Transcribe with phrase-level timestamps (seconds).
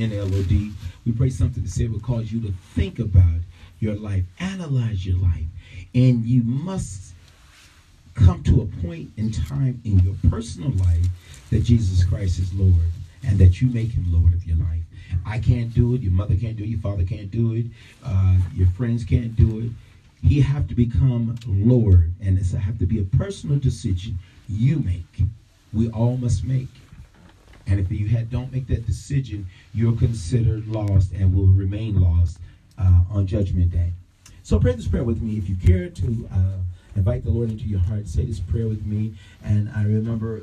[0.00, 0.72] NLOD.
[1.06, 3.40] We pray something to say will cause you to think about
[3.78, 5.46] your life, analyze your life,
[5.94, 7.14] and you must
[8.14, 11.06] come to a point in time in your personal life
[11.50, 12.74] that Jesus Christ is Lord
[13.26, 14.82] and that you make him Lord of your life.
[15.26, 16.02] I can't do it.
[16.02, 16.68] Your mother can't do it.
[16.68, 17.66] Your father can't do it.
[18.04, 20.26] Uh, your friends can't do it.
[20.26, 25.26] He have to become Lord, and it's have to be a personal decision you make.
[25.72, 26.68] We all must make.
[27.70, 32.40] And if you had, don't make that decision, you're considered lost and will remain lost
[32.76, 33.92] uh, on Judgment Day.
[34.42, 35.38] So pray this prayer with me.
[35.38, 36.58] If you care to uh,
[36.96, 39.14] invite the Lord into your heart, say this prayer with me.
[39.44, 40.42] And I remember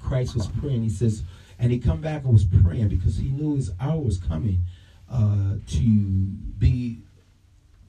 [0.00, 0.84] Christ was praying.
[0.84, 1.24] He says,
[1.58, 4.62] and he come back and was praying because he knew his hour was coming
[5.10, 6.98] uh, to be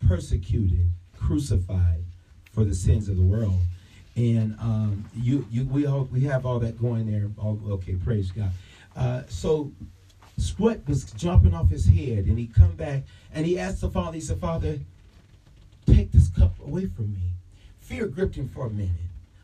[0.08, 2.04] persecuted, crucified
[2.52, 3.60] for the sins of the world.
[4.16, 7.30] And um, you, you, we all, we have all that going there.
[7.38, 8.50] All, okay, praise God.
[8.96, 9.72] Uh, so
[10.38, 13.04] sweat was jumping off his head, and he come back
[13.34, 14.16] and he asked the Father.
[14.16, 14.80] He said, "Father,
[15.86, 17.22] take this cup away from me."
[17.80, 18.92] Fear gripped him for a minute.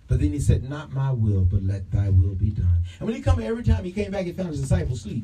[0.08, 2.84] But then he said, Not my will, but let thy will be done.
[3.00, 5.24] And when he come every time he came back, he found his disciples asleep.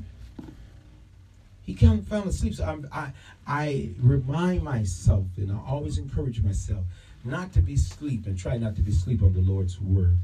[1.64, 2.56] He came, found asleep.
[2.56, 3.12] So I'm, I,
[3.46, 6.84] I remind myself, and I always encourage myself,
[7.24, 10.18] not to be sleep and try not to be sleep on the Lord's word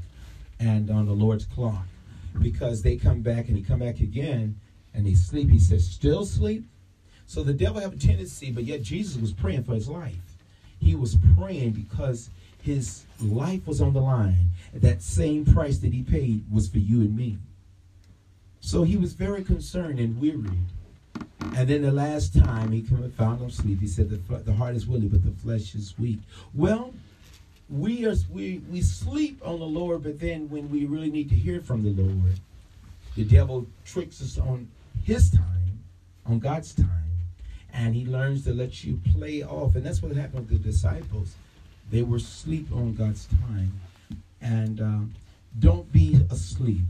[0.58, 1.86] and on the Lord's clock.
[2.40, 4.58] Because they come back and he come back again
[4.94, 5.50] and they sleep.
[5.50, 6.64] He says, Still sleep?
[7.26, 10.38] So the devil have a tendency, but yet Jesus was praying for his life.
[10.80, 12.30] He was praying because
[12.62, 14.50] his life was on the line.
[14.72, 17.38] That same price that he paid was for you and me.
[18.60, 20.58] So he was very concerned and weary.
[21.56, 24.52] And then the last time he came and found him asleep, he said, the, the
[24.52, 26.20] heart is willing, but the flesh is weak.
[26.54, 26.92] Well,
[27.68, 31.34] we are we we sleep on the Lord, but then when we really need to
[31.34, 32.40] hear from the Lord,
[33.14, 34.68] the devil tricks us on
[35.04, 35.80] his time,
[36.24, 37.08] on God's time,
[37.72, 39.74] and he learns to let you play off.
[39.74, 41.34] And that's what happened with the disciples.
[41.90, 43.72] They were asleep on God's time.
[44.40, 45.00] And uh,
[45.58, 46.86] don't be asleep.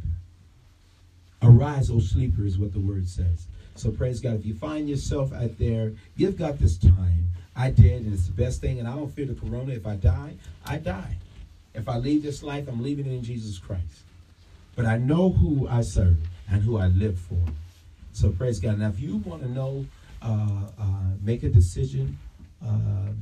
[1.43, 3.47] Arise, O sleeper, is what the word says.
[3.77, 4.35] So praise God.
[4.35, 7.29] If you find yourself out there, give God this time.
[7.59, 8.79] I did, and it's the best thing.
[8.79, 9.73] And I don't fear the corona.
[9.73, 11.17] If I die, I die.
[11.75, 14.05] If I leave this life, I'm leaving it in Jesus Christ.
[14.77, 17.41] But I know who I serve and who I live for.
[18.13, 18.79] So praise God.
[18.79, 19.85] Now, if you want to know,
[20.23, 20.85] uh, uh,
[21.21, 22.17] make a decision.
[22.65, 23.13] Uh,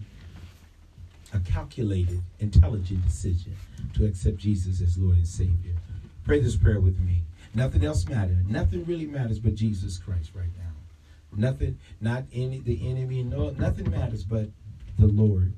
[1.35, 3.55] a calculated, intelligent decision
[3.95, 5.75] to accept Jesus as Lord and Savior.
[6.25, 7.23] Pray this prayer with me.
[7.55, 8.47] Nothing else matters.
[8.49, 10.66] Nothing really matters but Jesus Christ right now.
[11.35, 14.49] Nothing, not any the enemy, no, nothing matters but
[14.99, 15.53] the Lord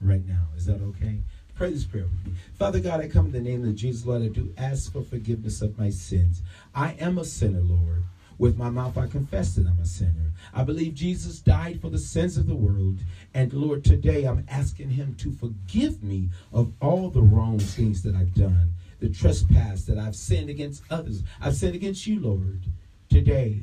[0.00, 0.46] right now.
[0.56, 1.20] Is that okay?
[1.54, 2.38] Pray this prayer with me.
[2.58, 4.22] Father God, I come in the name of Jesus, Lord.
[4.22, 6.42] I do ask for forgiveness of my sins.
[6.74, 8.04] I am a sinner, Lord.
[8.38, 10.32] With my mouth, I confess that I'm a sinner.
[10.54, 13.00] I believe Jesus died for the sins of the world.
[13.34, 18.14] And Lord, today I'm asking Him to forgive me of all the wrong things that
[18.14, 21.22] I've done, the trespass that I've sinned against others.
[21.42, 22.62] I've sinned against you, Lord.
[23.10, 23.60] Today,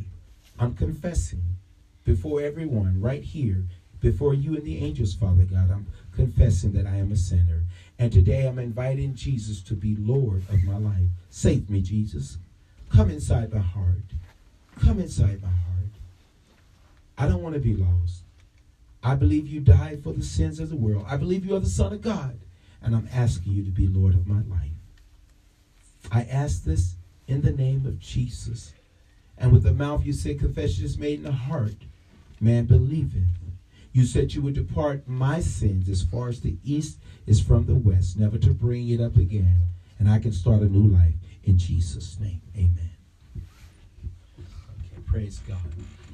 [0.59, 1.43] I'm confessing
[2.03, 3.65] before everyone right here,
[3.99, 7.63] before you and the angels, Father God, I'm confessing that I am a sinner.
[7.99, 11.09] And today I'm inviting Jesus to be Lord of my life.
[11.29, 12.37] Save me, Jesus.
[12.89, 14.03] Come inside my heart.
[14.79, 15.91] Come inside my heart.
[17.17, 18.21] I don't want to be lost.
[19.03, 21.05] I believe you died for the sins of the world.
[21.07, 22.39] I believe you are the Son of God.
[22.81, 24.71] And I'm asking you to be Lord of my life.
[26.11, 26.95] I ask this
[27.27, 28.73] in the name of Jesus.
[29.37, 31.75] And with the mouth you say confession is made in the heart.
[32.39, 33.23] Man believeth.
[33.93, 37.75] You said you would depart my sins as far as the east is from the
[37.75, 39.61] west, never to bring it up again.
[39.99, 42.41] And I can start a new life in Jesus' name.
[42.55, 42.91] Amen.
[45.07, 45.57] Praise God.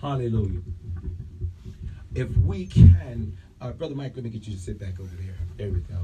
[0.02, 0.62] Hallelujah.
[2.16, 5.36] If we can, uh, Brother Mike, let me get you to sit back over there.
[5.58, 6.00] There we go.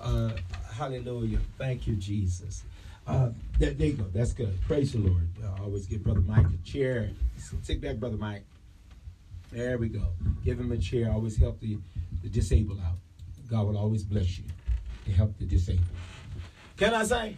[0.00, 0.30] Uh,
[0.72, 1.38] hallelujah.
[1.58, 2.64] Thank you, Jesus.
[3.06, 4.04] Uh, there, there, you go.
[4.14, 4.56] That's good.
[4.66, 5.28] Praise the Lord.
[5.42, 7.10] I always give Brother Mike a chair.
[7.66, 8.44] Take back, Brother Mike.
[9.52, 10.08] There we go.
[10.44, 11.12] Give him a chair.
[11.12, 11.78] Always help the,
[12.22, 12.96] the disabled out.
[13.48, 14.44] God will always bless you
[15.04, 15.86] to help the disabled.
[16.76, 17.36] Can I say?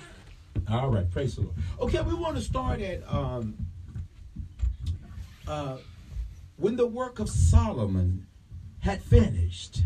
[0.70, 1.11] All right.
[1.11, 1.56] Praise the Lord.
[1.81, 3.56] Okay, we want to start at um,
[5.46, 5.76] uh,
[6.56, 8.26] when the work of Solomon
[8.81, 9.82] had finished,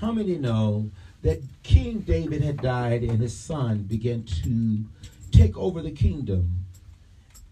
[0.00, 0.90] how many know
[1.22, 4.84] that King David had died and his son began to
[5.36, 6.64] take over the kingdom?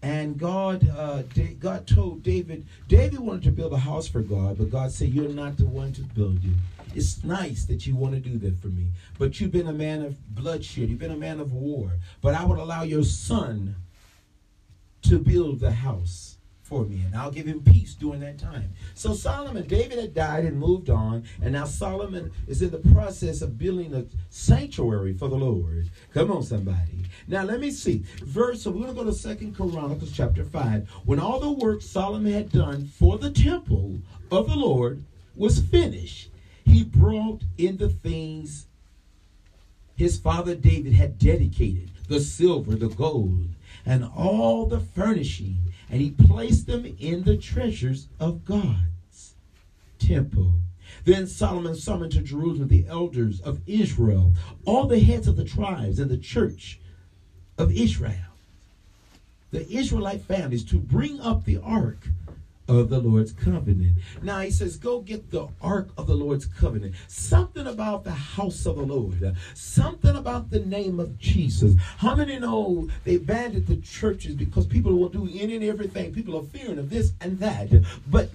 [0.01, 1.23] And God, uh,
[1.59, 5.29] God told David, David wanted to build a house for God, but God said, "You're
[5.29, 6.57] not the one to build it.
[6.93, 8.87] It's nice that you want to do that for me,
[9.17, 10.89] but you've been a man of bloodshed.
[10.89, 11.93] You've been a man of war.
[12.21, 13.75] But I would allow your son
[15.03, 16.34] to build the house."
[16.65, 18.71] For me, and I'll give him peace during that time.
[18.95, 23.43] So Solomon, David had died and moved on, and now Solomon is in the process
[23.43, 25.89] of building a sanctuary for the Lord.
[26.11, 27.05] Come on, somebody.
[27.27, 28.03] Now let me see.
[28.23, 30.89] Verse, so we're to go to Second Chronicles chapter 5.
[31.05, 33.99] When all the work Solomon had done for the temple
[34.31, 35.03] of the Lord
[35.35, 36.31] was finished,
[36.65, 38.65] he brought in the things
[39.95, 43.49] his father David had dedicated the silver, the gold,
[43.85, 45.57] and all the furnishing
[45.89, 49.35] and he placed them in the treasures of God's
[49.99, 50.53] temple.
[51.03, 54.33] Then Solomon summoned to Jerusalem the elders of Israel,
[54.65, 56.79] all the heads of the tribes and the church
[57.57, 58.33] of Israel,
[59.51, 62.07] the Israelite families, to bring up the ark
[62.67, 63.97] of the Lord's covenant.
[64.21, 66.95] Now he says, Go get the ark of the Lord's covenant.
[67.07, 71.75] Something about the house of the Lord, something about the name of Jesus.
[71.97, 76.13] How many know they abandoned the churches because people will do any and everything?
[76.13, 77.69] People are fearing of this and that.
[78.07, 78.29] But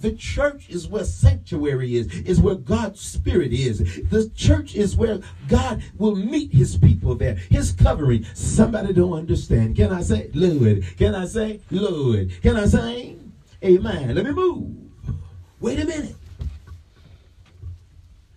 [0.00, 3.78] the church is where sanctuary is, is where God's spirit is.
[4.08, 8.24] The church is where God will meet his people there, his covering.
[8.34, 9.76] Somebody don't understand.
[9.76, 10.84] Can I say, Lord?
[10.96, 12.32] Can I say, Lord?
[12.42, 13.16] Can I say?
[13.64, 14.14] Amen.
[14.14, 14.92] Let me move.
[15.58, 16.16] Wait a minute.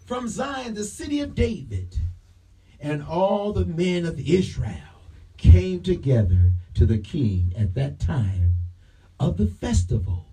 [0.06, 2.00] From Zion, the city of David,
[2.80, 5.02] and all the men of Israel
[5.36, 8.56] came together to the king at that time
[9.20, 10.28] of the festival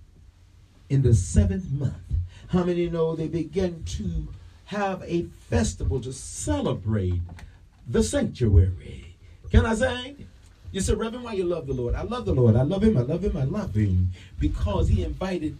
[0.88, 1.94] in the seventh month.
[2.48, 4.28] How many know they began to
[4.66, 7.20] have a festival to celebrate
[7.88, 9.16] the sanctuary?
[9.50, 10.16] Can I say?
[10.74, 11.94] You said, Reverend, why you love the Lord?
[11.94, 12.56] I love the Lord.
[12.56, 12.96] I love him.
[12.96, 13.36] I love him.
[13.36, 14.08] I love him.
[14.40, 15.56] Because he invited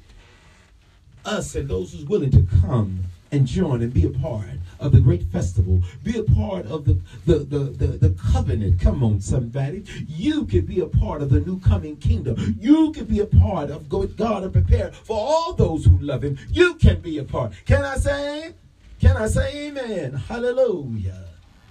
[1.24, 4.98] us and those who's willing to come and join and be a part of the
[4.98, 5.80] great festival.
[6.02, 8.80] Be a part of the, the, the, the, the covenant.
[8.80, 9.84] Come on, somebody.
[10.08, 12.56] You can be a part of the new coming kingdom.
[12.58, 16.36] You can be a part of God and prepare for all those who love him.
[16.50, 17.52] You can be a part.
[17.66, 18.54] Can I say?
[18.98, 20.14] Can I say amen?
[20.14, 21.22] Hallelujah.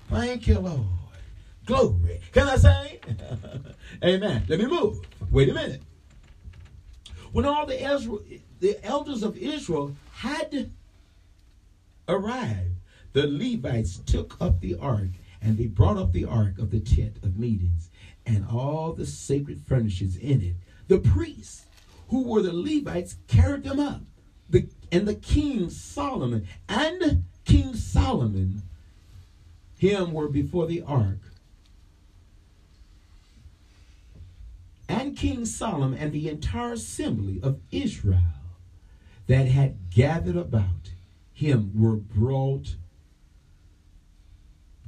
[0.10, 1.03] Thank you, Lord.
[1.66, 2.20] Glory.
[2.32, 3.00] Can I say?
[4.04, 4.44] Amen.
[4.48, 5.00] Let me move.
[5.32, 5.82] Wait a minute.
[7.32, 8.18] When all the, Ezra,
[8.60, 10.72] the elders of Israel had
[12.08, 12.80] arrived,
[13.14, 15.10] the Levites took up the ark
[15.42, 17.90] and they brought up the ark of the tent of meetings
[18.26, 20.56] and all the sacred furnishings in it.
[20.88, 21.66] The priests,
[22.10, 24.02] who were the Levites, carried them up.
[24.50, 28.62] The, and the king Solomon and King Solomon,
[29.78, 31.20] him were before the ark
[35.16, 38.20] King Solomon and the entire assembly of Israel
[39.28, 40.92] that had gathered about
[41.34, 42.76] him were brought,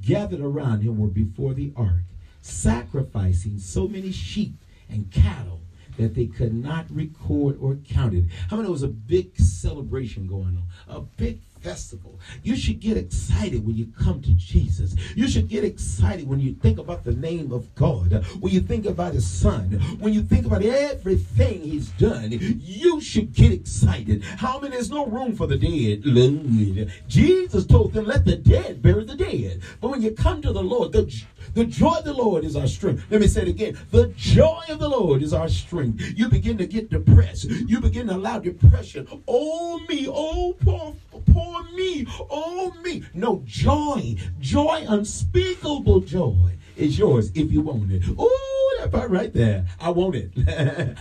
[0.00, 2.02] gathered around him were before the ark,
[2.42, 4.56] sacrificing so many sheep
[4.88, 5.62] and cattle
[5.96, 8.24] that they could not record or count it.
[8.48, 8.66] How many?
[8.66, 12.20] There was a big celebration going on, a big festival.
[12.44, 14.94] You should get excited when you come to Jesus.
[15.16, 18.86] You should get excited when you think about the name of God, when you think
[18.86, 22.30] about his son, when you think about everything he's done.
[22.30, 24.22] You should get excited.
[24.22, 24.76] How many?
[24.76, 26.02] There's no room for the dead.
[26.04, 26.92] Lord.
[27.08, 29.62] Jesus told them, let the dead bury the dead.
[29.80, 31.10] But when you come to the Lord, the
[31.54, 33.04] the joy of the Lord is our strength.
[33.10, 33.78] Let me say it again.
[33.90, 36.02] The joy of the Lord is our strength.
[36.16, 37.44] You begin to get depressed.
[37.44, 39.06] You begin to allow depression.
[39.26, 40.96] Oh me, oh poor,
[41.32, 43.04] poor me, oh me.
[43.14, 48.02] No joy, joy, unspeakable joy is yours if you want it.
[48.18, 49.66] Oh, that part right there.
[49.80, 50.32] I want it.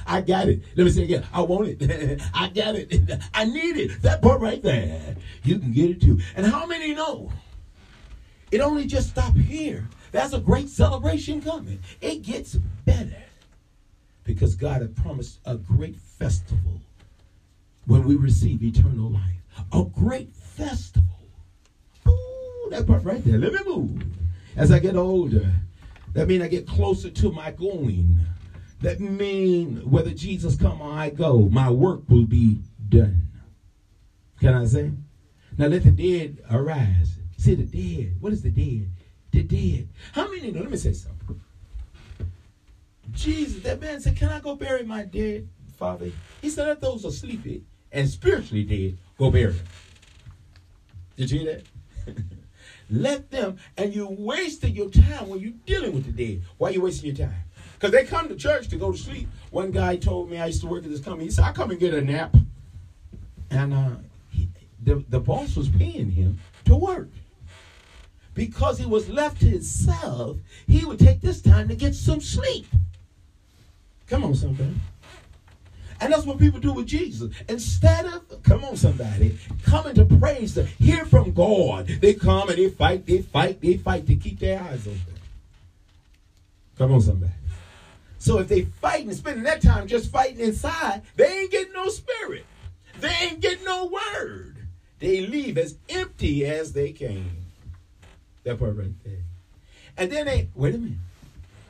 [0.07, 0.63] I got it.
[0.75, 1.25] Let me say it again.
[1.33, 2.21] I want it.
[2.33, 2.93] I got it.
[3.33, 4.01] I need it.
[4.01, 5.15] That part right there.
[5.43, 6.19] You can get it too.
[6.35, 7.31] And how many know?
[8.51, 9.87] It only just stopped here.
[10.15, 11.77] There's a great celebration coming.
[11.99, 12.55] It gets
[12.85, 13.21] better
[14.23, 16.79] because God had promised a great festival
[17.85, 19.65] when we receive eternal life.
[19.73, 21.19] A great festival.
[22.07, 23.37] Ooh, that part right there.
[23.37, 24.05] Let me move.
[24.55, 25.51] As I get older,
[26.13, 28.17] that means I get closer to my going.
[28.79, 33.21] That means whether Jesus come or I go, my work will be done.
[34.39, 34.91] Can I say?
[35.57, 37.17] Now let the dead arise.
[37.35, 38.15] See the dead.
[38.21, 38.89] What is the dead?
[39.35, 39.89] The dead.
[40.13, 40.61] How many know?
[40.61, 41.41] Let me say something.
[43.11, 46.11] Jesus, that man said, Can I go bury my dead father?
[46.41, 49.65] He said, Let those who are sleepy and spiritually dead go bury them.
[51.17, 51.63] Did you hear
[52.05, 52.15] that?
[52.89, 56.43] Let them, and you wasted your time when you're dealing with the dead.
[56.57, 57.41] Why are you wasting your time?
[57.73, 59.27] Because they come to church to go to sleep.
[59.49, 61.25] One guy told me I used to work at this company.
[61.25, 62.35] He said, I come and get a nap.
[63.49, 63.89] And uh,
[64.29, 64.49] he,
[64.83, 67.09] the, the boss was paying him to work
[68.35, 70.37] because he was left to himself,
[70.67, 72.67] he would take this time to get some sleep.
[74.07, 74.75] Come on, somebody.
[76.01, 77.33] And that's what people do with Jesus.
[77.47, 82.57] Instead of, come on, somebody, coming to praise, to hear from God, they come and
[82.57, 85.01] they fight, they fight, they fight to keep their eyes open.
[86.77, 87.31] Come on, somebody.
[88.19, 92.45] So if they fighting, spending that time just fighting inside, they ain't getting no spirit.
[92.99, 94.57] They ain't getting no word.
[94.99, 97.44] They leave as empty as they came.
[98.45, 99.23] That part right there.
[99.97, 100.99] And then they, wait a minute.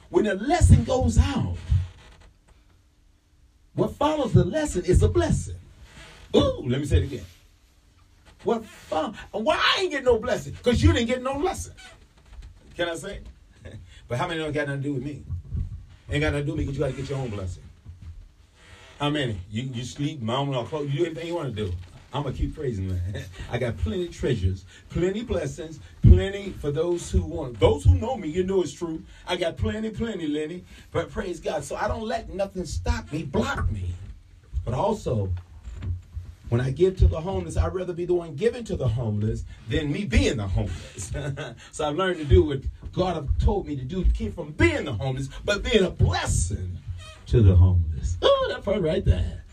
[0.10, 1.56] When the lesson goes out,
[3.74, 5.56] what follows the lesson is a blessing.
[6.36, 7.26] Ooh, let me say it again.
[8.44, 8.64] What?
[8.90, 10.54] Why I ain't getting no blessing?
[10.54, 11.74] Because you didn't get no lesson.
[12.76, 13.22] Can I say?
[14.08, 15.24] but how many don't got nothing to do with me?
[16.12, 17.64] Ain't got nothing to do with me because you got to get your own blessing.
[19.00, 19.40] How many?
[19.50, 21.74] You, you sleep, mom, or clothes, you do anything you want to do.
[22.16, 23.26] I'm gonna keep praising man.
[23.52, 27.60] I got plenty treasures, plenty blessings, plenty for those who want.
[27.60, 29.04] Those who know me, you know it's true.
[29.28, 30.64] I got plenty, plenty, Lenny.
[30.92, 31.66] But praise God.
[31.66, 33.90] So I don't let nothing stop me, block me.
[34.64, 35.30] But also,
[36.48, 39.44] when I give to the homeless, I'd rather be the one giving to the homeless
[39.68, 41.12] than me being the homeless.
[41.74, 42.62] so I've learned to do what
[42.94, 45.90] God have told me to do to keep from being the homeless, but being a
[45.90, 46.78] blessing
[47.26, 48.16] to the homeless.
[48.22, 49.44] Oh, that part right there.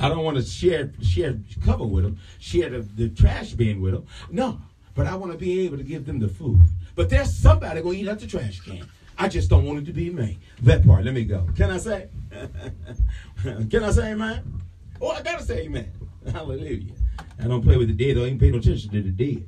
[0.00, 3.92] I don't want to share share cover with them, share the, the trash bin with
[3.92, 4.06] them.
[4.30, 4.60] No,
[4.94, 6.60] but I want to be able to give them the food.
[6.94, 8.88] But there's somebody going to eat out the trash can.
[9.18, 10.38] I just don't want it to be me.
[10.62, 11.46] That part, let me go.
[11.54, 12.08] Can I say?
[13.42, 14.62] Can I say amen?
[15.00, 15.92] Oh, I gotta say amen.
[16.32, 16.92] Hallelujah.
[17.38, 18.20] I don't play with the dead.
[18.20, 19.46] I ain't pay no attention to the dead.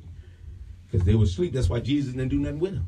[0.85, 1.53] Because they were asleep.
[1.53, 2.87] That's why Jesus didn't do nothing with them.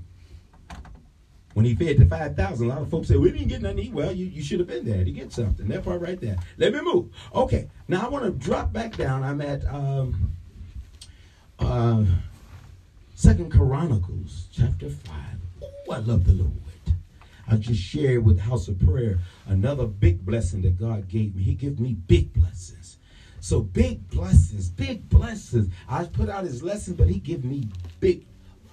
[1.55, 3.83] When he fed the 5,000, a lot of folks said, we didn't get nothing to
[3.83, 3.93] eat.
[3.93, 5.69] Well, you, you should have been there to get something.
[5.69, 6.35] That part right there.
[6.57, 7.07] Let me move.
[7.33, 7.69] Okay.
[7.87, 9.23] Now I want to drop back down.
[9.23, 10.33] I'm at um,
[11.57, 12.03] uh,
[13.13, 15.15] Second Chronicles chapter 5.
[15.63, 16.51] Oh, I love the Lord.
[17.47, 21.43] I just shared with House of Prayer another big blessing that God gave me.
[21.43, 22.97] He gave me big blessings.
[23.39, 25.71] So big blessings, big blessings.
[25.87, 27.69] I put out his lesson, but he gave me
[28.01, 28.25] big,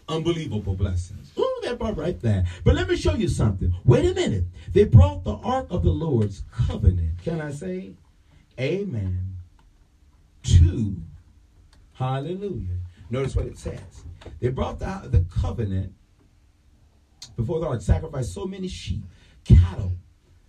[0.08, 1.30] unbelievable blessings.
[1.38, 2.44] Ooh, that part right there.
[2.64, 3.74] But let me show you something.
[3.84, 4.44] Wait a minute.
[4.72, 7.22] They brought the ark of the Lord's covenant.
[7.24, 7.94] Can I say?
[8.60, 9.36] Amen.
[10.44, 10.96] To
[11.94, 12.78] hallelujah.
[13.10, 14.04] Notice what it says.
[14.40, 15.92] They brought the, the covenant
[17.36, 19.04] before the ark, sacrificed so many sheep,
[19.44, 19.92] cattle,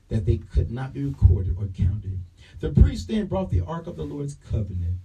[0.10, 2.20] that they could not be recorded or counted.
[2.60, 4.98] The priest then brought the ark of the Lord's covenant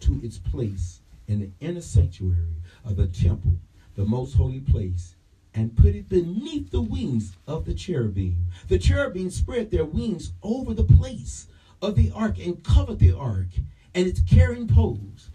[0.00, 3.58] to its place in the inner sanctuary of the temple,
[3.96, 5.15] the most holy place,
[5.56, 8.46] and put it beneath the wings of the cherubim.
[8.68, 11.46] The cherubim spread their wings over the place
[11.80, 13.48] of the ark and covered the ark
[13.94, 15.30] and its carrying poles.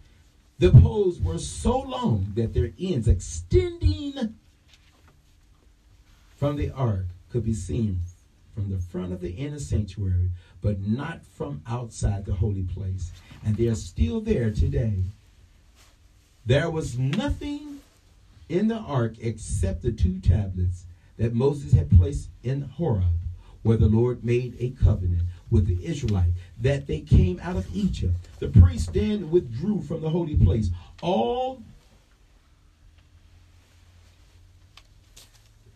[0.59, 4.35] The poles were so long that their ends extending
[6.37, 8.01] from the ark could be seen
[8.53, 10.29] from the front of the inner sanctuary,
[10.61, 13.11] but not from outside the holy place.
[13.43, 14.99] And they are still there today.
[16.45, 17.70] There was nothing
[18.51, 20.85] in the ark except the two tablets
[21.17, 23.03] that Moses had placed in Horeb,
[23.63, 28.15] where the Lord made a covenant with the Israelite that they came out of Egypt.
[28.39, 30.69] The priest then withdrew from the holy place.
[31.01, 31.61] All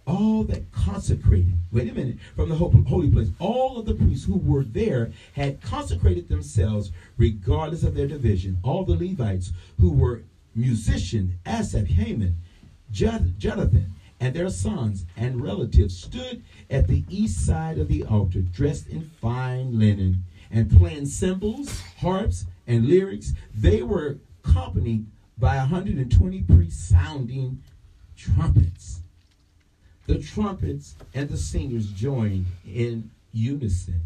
[0.07, 4.37] all that consecrated, wait a minute, from the holy place, all of the priests who
[4.37, 8.59] were there had consecrated themselves regardless of their division.
[8.61, 10.21] All the Levites who were
[10.53, 12.37] musicians, Asaph, Heman,
[12.91, 18.87] Jonathan, and their sons and relatives stood at the east side of the altar, dressed
[18.87, 23.33] in fine linen and playing cymbals, harps, and lyrics.
[23.53, 25.05] They were accompanied
[25.37, 27.61] by 120 priests sounding
[28.15, 29.01] trumpets.
[30.07, 34.01] The trumpets and the singers joined in unison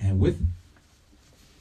[0.00, 0.46] and with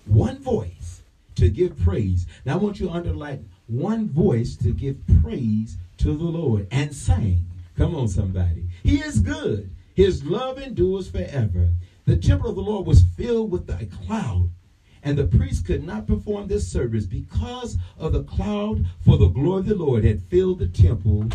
[0.06, 1.02] one voice
[1.36, 2.28] to give praise.
[2.46, 6.94] Now I want you to underline one voice to give praise to the Lord and
[6.94, 7.46] sang.
[7.78, 8.68] Come on, somebody.
[8.84, 9.76] He is good.
[9.96, 11.72] His love endures forever.
[12.06, 14.52] The temple of the Lord was filled with a cloud,
[15.04, 19.62] and the priests could not perform this service because of the cloud, for the glory
[19.62, 21.30] of the Lord had filled the temple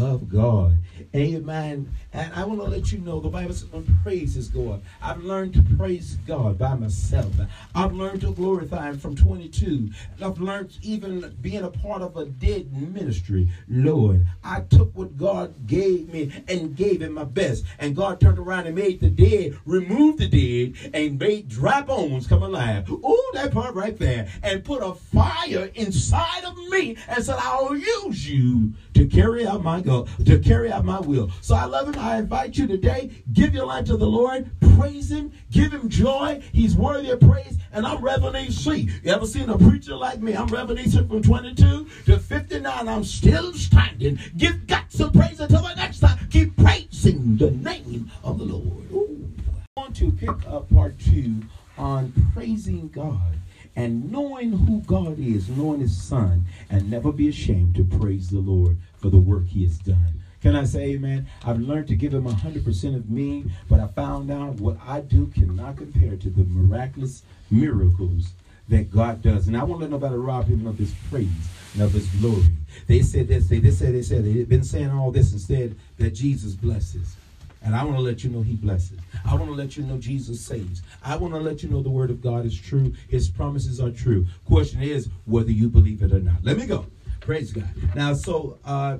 [0.00, 0.76] of God.
[1.14, 1.92] Amen.
[2.12, 4.82] And I want to let you know the Bible says when praises go up.
[5.02, 7.32] I've learned to praise God by myself.
[7.74, 9.90] I've learned to glorify Him from 22.
[10.22, 13.48] I've learned even being a part of a dead ministry.
[13.68, 17.64] Lord, I took what God gave me and gave Him my best.
[17.78, 22.26] And God turned around and made the dead, removed the dead, and made dry bones
[22.26, 22.88] come alive.
[22.90, 24.28] Oh, that part right there.
[24.42, 29.62] And put a fire inside of me and said, I'll use you to carry out
[29.62, 31.30] my goal, to carry out my will.
[31.40, 32.00] So I love him.
[32.00, 34.50] I invite you today, give your life to the Lord.
[34.76, 36.42] praise him, give him joy.
[36.52, 37.58] He's worthy of praise.
[37.70, 38.90] And I'm Reverend C.
[39.04, 40.34] You ever seen a preacher like me?
[40.34, 42.88] I'm C from 22 to 59.
[42.88, 44.18] I'm still standing.
[44.36, 46.18] Give God some praise until the next time.
[46.30, 48.90] Keep praising the name of the Lord.
[48.90, 49.30] Ooh.
[49.76, 51.42] I want to pick up part two
[51.76, 53.38] on praising God
[53.76, 58.40] and knowing who God is, knowing his son, and never be ashamed to praise the
[58.40, 60.22] Lord for the work he has done.
[60.40, 61.26] Can I say amen?
[61.44, 65.26] I've learned to give him 100% of me, but I found out what I do
[65.28, 68.32] cannot compare to the miraculous miracles
[68.68, 69.48] that God does.
[69.48, 71.28] And I won't let nobody rob him of his praise
[71.74, 72.44] and of his glory.
[72.86, 76.10] They said this, they, they said, they said, they've been saying all this instead that
[76.10, 77.16] Jesus blesses.
[77.62, 78.98] And I want to let you know he blesses.
[79.26, 80.82] I want to let you know Jesus saves.
[81.02, 82.94] I want to let you know the word of God is true.
[83.08, 84.26] His promises are true.
[84.44, 86.44] Question is whether you believe it or not.
[86.44, 86.86] Let me go.
[87.28, 87.68] Praise God.
[87.94, 88.96] Now, so uh,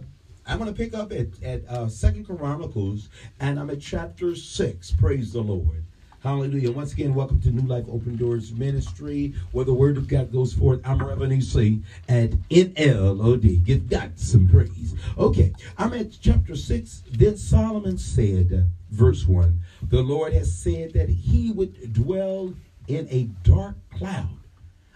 [0.47, 3.09] I'm going to pick up at, at uh, Second Chronicles,
[3.41, 4.91] and I'm at chapter 6.
[5.01, 5.83] Praise the Lord.
[6.23, 6.71] Hallelujah.
[6.71, 10.53] Once again, welcome to New Life Open Doors Ministry, where the word of God goes
[10.53, 10.83] forth.
[10.85, 13.65] I'm Reverend C at NLOD.
[13.65, 14.95] Give God some praise.
[15.17, 17.05] Okay, I'm at chapter 6.
[17.11, 22.53] Then Solomon said, verse 1, the Lord has said that he would dwell
[22.89, 24.37] in a dark cloud.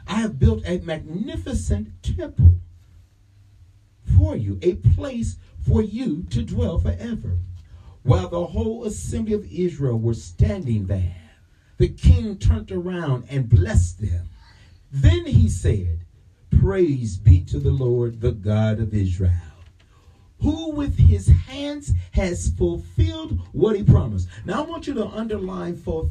[0.06, 2.56] I have built a magnificent temple
[4.30, 5.36] you, a place
[5.66, 7.38] for you to dwell forever.
[8.02, 11.30] While the whole assembly of Israel were standing there,
[11.78, 14.28] the king turned around and blessed them.
[14.90, 16.00] Then he said,
[16.50, 19.32] Praise be to the Lord, the God of Israel
[20.42, 24.28] who with his hands has fulfilled what he promised.
[24.44, 26.10] Now I want you to underline fulfilled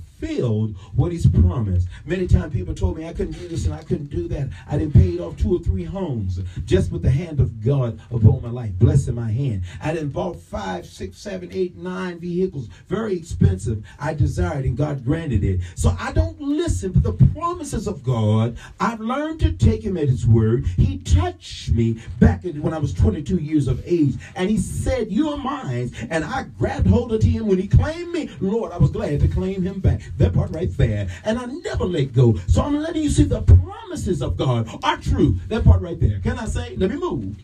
[0.95, 1.87] what he's promised.
[2.05, 4.49] Many times people told me I couldn't do this and I couldn't do that.
[4.69, 8.41] I didn't pay off two or three homes just with the hand of God upon
[8.43, 9.63] my life, blessing my hand.
[9.81, 13.83] I didn't bought five, six, seven, eight, nine vehicles, very expensive.
[13.99, 15.61] I desired and God granted it.
[15.75, 18.57] So I don't listen to the promises of God.
[18.79, 20.67] I've learned to take him at his word.
[20.77, 25.29] He touched me back when I was 22 years of age and he said, You
[25.29, 25.91] are mine.
[26.09, 28.29] And I grabbed hold of him when he claimed me.
[28.39, 30.01] Lord, I was glad to claim him back.
[30.17, 31.09] That part right there.
[31.23, 32.35] And I never let go.
[32.47, 35.39] So I'm letting you see the promises of God are true.
[35.47, 36.19] That part right there.
[36.19, 36.75] Can I say?
[36.75, 37.35] Let me move.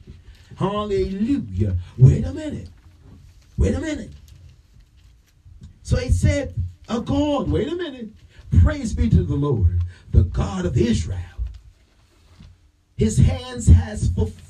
[0.58, 1.78] Hallelujah.
[1.98, 2.70] Wait a minute.
[3.58, 4.12] Wait a minute.
[5.84, 6.54] So he said,
[6.90, 8.10] A God, wait a minute.
[8.62, 11.20] Praise be to the Lord, the God of Israel.
[12.98, 14.48] His hands has fulfilled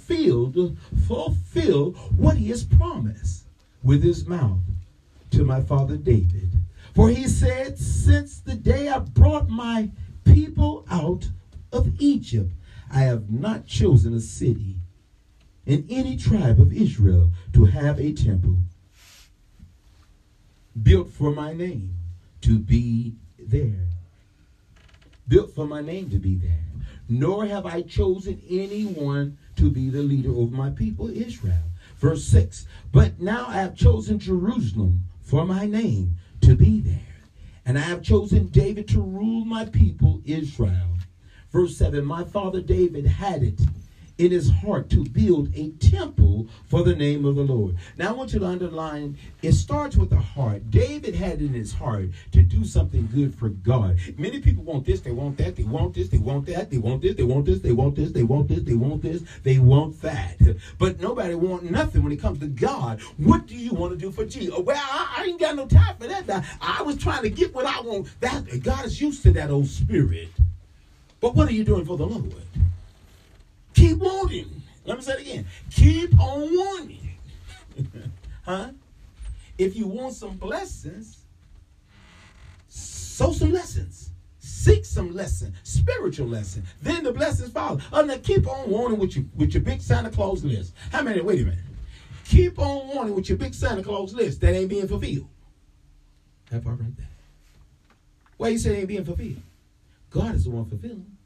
[1.08, 3.45] fulfilled, what he has promised
[3.84, 4.60] with his mouth
[5.32, 6.46] to my father David.
[6.97, 9.91] For he said, Since the day I brought my
[10.25, 11.29] people out
[11.71, 12.51] of Egypt,
[12.91, 14.77] I have not chosen a city
[15.67, 18.57] in any tribe of Israel to have a temple
[20.81, 21.93] built for my name
[22.41, 23.89] to be there.
[25.27, 26.65] Built for my name to be there.
[27.07, 31.62] Nor have I chosen anyone to be the leader over my people Israel.
[31.97, 37.00] Verse 6 But now I have chosen Jerusalem for my name to be there,
[37.65, 40.97] and I have chosen David to rule my people Israel.
[41.52, 43.60] Verse 7 My father David had it
[44.17, 47.77] in his heart to build a temple for the name of the Lord.
[47.97, 50.69] Now I want you to underline it starts with the heart.
[50.71, 53.97] David had in his heart to do something good for God.
[54.17, 57.01] Many people want this, they want that, they want this, they want that, they want
[57.01, 60.01] this, they want this, they want this, they want this, they want this, they want
[60.01, 60.58] that.
[60.77, 63.01] But nobody want nothing when it comes to God.
[63.17, 64.58] What do you want to do for Jesus?
[64.58, 66.45] Well, I, I ain't got no time for that.
[66.62, 68.08] I was trying to get what I want.
[68.19, 70.30] That God is used to that old spirit.
[71.19, 72.34] But what are you doing for the Lord?
[73.77, 74.63] Keep wanting.
[74.85, 75.45] Let me say it again.
[75.69, 77.09] Keep on wanting.
[78.43, 78.71] huh?
[79.59, 81.19] If you want some blessings,
[82.67, 84.09] sow some lessons.
[84.39, 86.63] Seek some lesson, spiritual lesson.
[86.81, 87.79] Then the blessings follow.
[87.93, 90.73] Oh, now keep on wanting with your with your big Santa Claus list.
[90.91, 91.21] How many?
[91.21, 91.59] Wait a minute.
[92.25, 95.27] Keep on wanting with your big Santa Claus list that ain't being fulfilled.
[96.49, 97.07] That part right there.
[98.37, 99.41] Why you say it ain't being fulfilled?
[100.09, 101.17] God is the one fulfilling.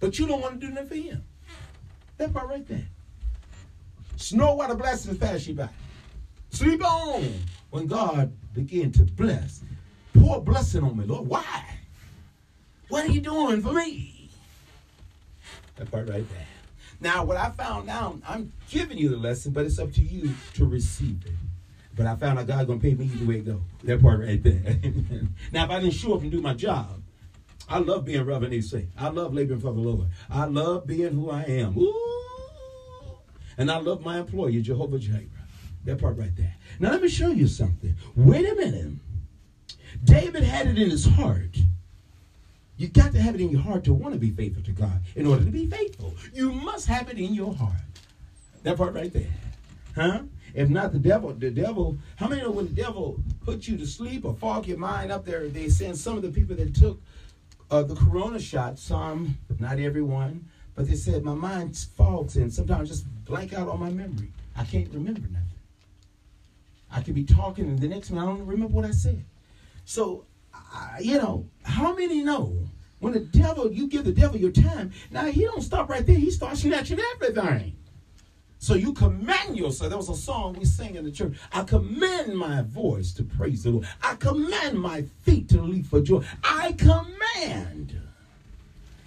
[0.00, 1.24] But you don't want to do nothing for him.
[2.18, 2.86] That part right there.
[4.16, 5.68] Snow while the blessings you by.
[6.50, 7.34] Sleep on
[7.70, 9.62] when God began to bless.
[10.14, 11.26] Pour blessing on me, Lord.
[11.26, 11.64] Why?
[12.88, 14.28] What are you doing for me?
[15.76, 16.46] That part right there.
[17.00, 20.34] Now, what I found out, I'm giving you the lesson, but it's up to you
[20.54, 21.32] to receive it.
[21.96, 23.60] But I found out God's gonna pay me either way it go.
[23.84, 24.76] That part right there.
[25.52, 27.01] now, if I didn't show up and do my job,
[27.68, 28.86] I love being Reverend EC.
[28.98, 30.08] I love laboring for the Lord.
[30.30, 31.76] I love being who I am.
[31.78, 33.18] Ooh.
[33.56, 35.26] And I love my employer, Jehovah Jireh.
[35.84, 36.54] That part right there.
[36.78, 37.94] Now let me show you something.
[38.14, 38.92] Wait a minute.
[40.04, 41.58] David had it in his heart.
[42.76, 45.00] You got to have it in your heart to want to be faithful to God.
[45.14, 47.76] In order to be faithful, you must have it in your heart.
[48.62, 49.30] That part right there.
[49.94, 50.22] Huh?
[50.54, 53.86] If not the devil, the devil, how many know when the devil put you to
[53.86, 57.00] sleep or fog your mind up there, they send some of the people that took
[57.72, 62.90] uh, the corona shot, some, not everyone, but they said my mind fogs and sometimes
[62.90, 64.30] just blank out on my memory.
[64.54, 65.48] I can't remember nothing.
[66.90, 69.24] I could be talking and the next minute I don't remember what I said.
[69.86, 72.54] So, I, you know, how many know
[73.00, 76.14] when the devil, you give the devil your time, now he don't stop right there.
[76.14, 77.74] He starts snatching everything.
[78.58, 79.88] So you command yourself.
[79.88, 81.36] There was a song we sing in the church.
[81.52, 83.88] I command my voice to praise the Lord.
[84.02, 86.22] I command my feet to leap for joy.
[86.44, 87.21] I command.
[87.50, 87.96] And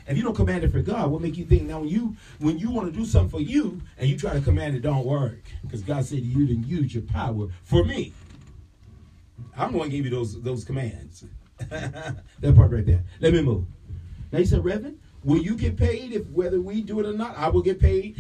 [0.08, 2.60] if you don't command it for God, what make you think now when you when
[2.60, 5.42] you want to do something for you and you try to command it, don't work?
[5.64, 8.14] Because God said you didn't use your power for me.
[9.58, 11.24] I'm going to give you those those commands.
[11.70, 13.04] that part right there.
[13.20, 13.66] Let me move.
[14.32, 17.38] Now you said, Reverend, will you get paid if whether we do it or not?
[17.38, 18.18] I will get paid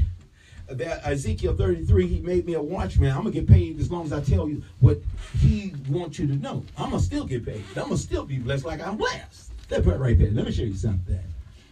[0.67, 3.12] that Ezekiel 33, he made me a watchman.
[3.12, 4.97] I'm gonna get paid as long as I tell you what
[5.39, 6.63] he wants you to know.
[6.78, 7.63] I'm gonna still get paid.
[7.75, 9.51] I'm gonna still be blessed like I'm blessed.
[9.69, 10.32] That part right there.
[10.32, 11.19] Let me show you something.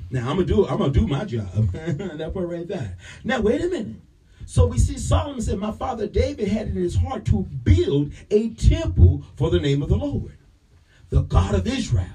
[0.10, 1.52] Now I'm gonna do I'm gonna do my job.
[1.72, 2.98] that part right there.
[3.24, 4.02] Now wait a minute.
[4.46, 8.50] So we see Solomon said, My father David had in his heart to build a
[8.50, 10.38] temple for the name of the Lord,
[11.10, 12.06] the God of Israel.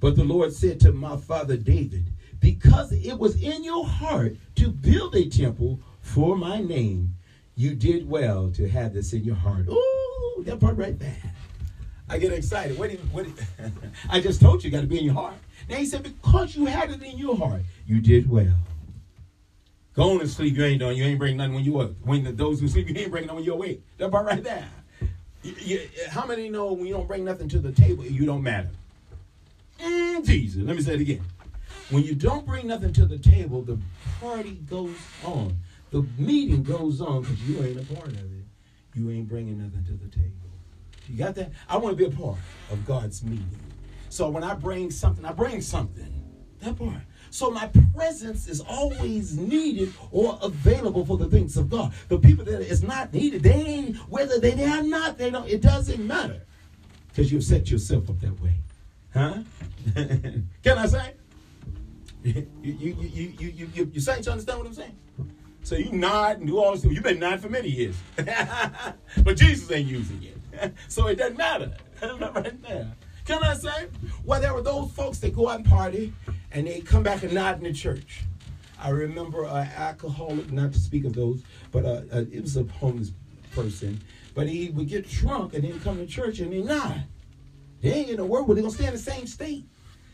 [0.00, 2.06] But the Lord said to my father David,
[2.40, 7.14] Because it was in your heart to build a temple for my name,
[7.54, 9.68] you did well to have this in your heart.
[9.68, 11.34] Ooh, that part right there.
[12.10, 12.76] I get excited.
[12.76, 13.26] What, what,
[14.10, 15.34] I just told you, you got to be in your heart.
[15.68, 18.52] Now he said, because you had it in your heart, you did well.
[19.94, 20.96] Go on to sleep, you ain't done.
[20.96, 21.92] You ain't bring nothing when you up.
[22.02, 23.82] When the, those who sleep, you ain't bringing nothing when you're awake.
[23.98, 24.68] That part right there.
[25.42, 28.42] You, you, how many know when you don't bring nothing to the table, you don't
[28.42, 28.68] matter?
[29.78, 30.62] Mm, Jesus.
[30.62, 31.22] Let me say it again.
[31.90, 33.78] When you don't bring nothing to the table, the
[34.20, 35.56] party goes on.
[35.90, 38.44] The meeting goes on because you ain't a part of it.
[38.94, 40.49] You ain't bringing nothing to the table.
[41.10, 41.50] You got that?
[41.68, 42.38] I want to be a part
[42.70, 43.50] of God's meeting.
[44.08, 46.06] So when I bring something, I bring something.
[46.60, 47.02] That part.
[47.30, 51.92] So my presence is always needed or available for the things of God.
[52.08, 55.48] The people that is not needed, they ain't whether they, they are not, they don't.
[55.48, 56.42] It doesn't matter
[57.08, 58.54] because you've set yourself up that way,
[59.14, 59.38] huh?
[59.94, 61.14] Can I say?
[62.22, 64.96] you, you, you, you, you, you, you saints understand what I'm saying?
[65.62, 66.84] So you nod and do all this.
[66.84, 67.96] You've been nodding for many years.
[68.16, 70.39] but Jesus ain't using it.
[70.88, 71.72] so it doesn't matter.
[72.02, 72.92] right there.
[73.24, 73.88] Can I say?
[74.24, 76.12] Well, there were those folks that go out and party
[76.52, 78.22] and they come back and nod in the church.
[78.78, 82.64] I remember an alcoholic, not to speak of those, but uh, uh, it was a
[82.64, 83.12] homeless
[83.52, 84.00] person.
[84.34, 87.04] But he would get drunk and then come to church and they nod.
[87.82, 89.66] They ain't in the world, but they're going to stay in the same state,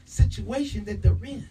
[0.05, 1.49] situation that they're in.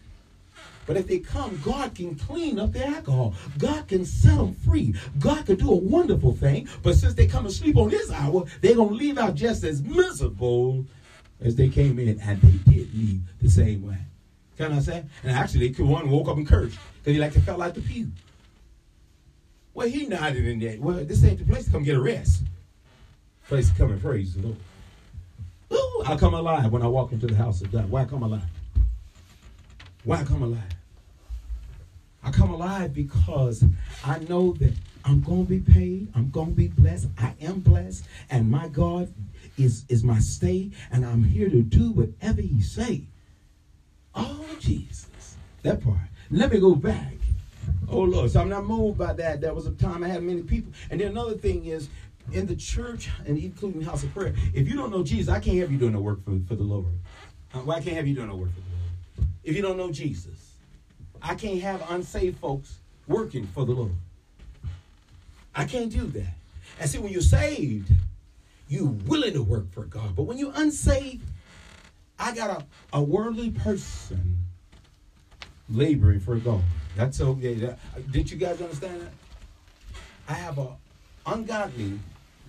[0.86, 3.34] But if they come, God can clean up their alcohol.
[3.58, 4.94] God can set them free.
[5.20, 6.68] God can do a wonderful thing.
[6.84, 9.64] But since they come to sleep on this hour, they're going to leave out just
[9.64, 10.86] as miserable
[11.42, 12.20] as they came in.
[12.20, 13.98] And they did leave the same way.
[14.58, 15.04] Can I say?
[15.24, 18.12] And actually, one woke up and cursed because he like to fell out the pew.
[19.74, 20.80] Well, he nodded in that.
[20.80, 22.44] Well, this ain't the place to come get a rest.
[23.48, 24.58] Place to come and praise the Lord.
[25.74, 27.90] Ooh, I come alive when I walk into the house of God.
[27.90, 28.44] Why come alive?
[30.06, 30.75] Why come alive?
[32.26, 33.64] I come alive because
[34.04, 34.74] I know that
[35.06, 36.08] I'm going to be paid.
[36.16, 37.08] I'm going to be blessed.
[37.20, 38.04] I am blessed.
[38.32, 39.14] And my God
[39.60, 40.72] is, is my stay.
[40.92, 43.04] And I'm here to do whatever he say.
[44.16, 45.38] Oh, Jesus.
[45.62, 46.00] That part.
[46.32, 47.14] Let me go back.
[47.88, 48.32] Oh, Lord.
[48.32, 49.42] So I'm not moved by that.
[49.42, 50.74] That was a time I had many people.
[50.90, 51.90] And then another thing is,
[52.32, 55.60] in the church, and including house of prayer, if you don't know Jesus, I can't
[55.60, 56.88] have you doing no work for, for the Lord.
[57.54, 59.30] Uh, why can't have you doing no work for the Lord?
[59.44, 60.45] If you don't know Jesus.
[61.28, 63.96] I can't have unsaved folks working for the Lord.
[65.56, 66.36] I can't do that.
[66.80, 67.92] And see, when you're saved,
[68.68, 70.16] you're willing to work for God.
[70.16, 71.28] But when you're unsaved,
[72.20, 72.66] I got a,
[72.98, 74.38] a worldly person
[75.68, 76.62] laboring for God.
[76.96, 77.56] That's okay.
[77.56, 77.80] That,
[78.12, 79.12] did you guys understand that?
[80.28, 80.76] I have a
[81.26, 82.00] ungodly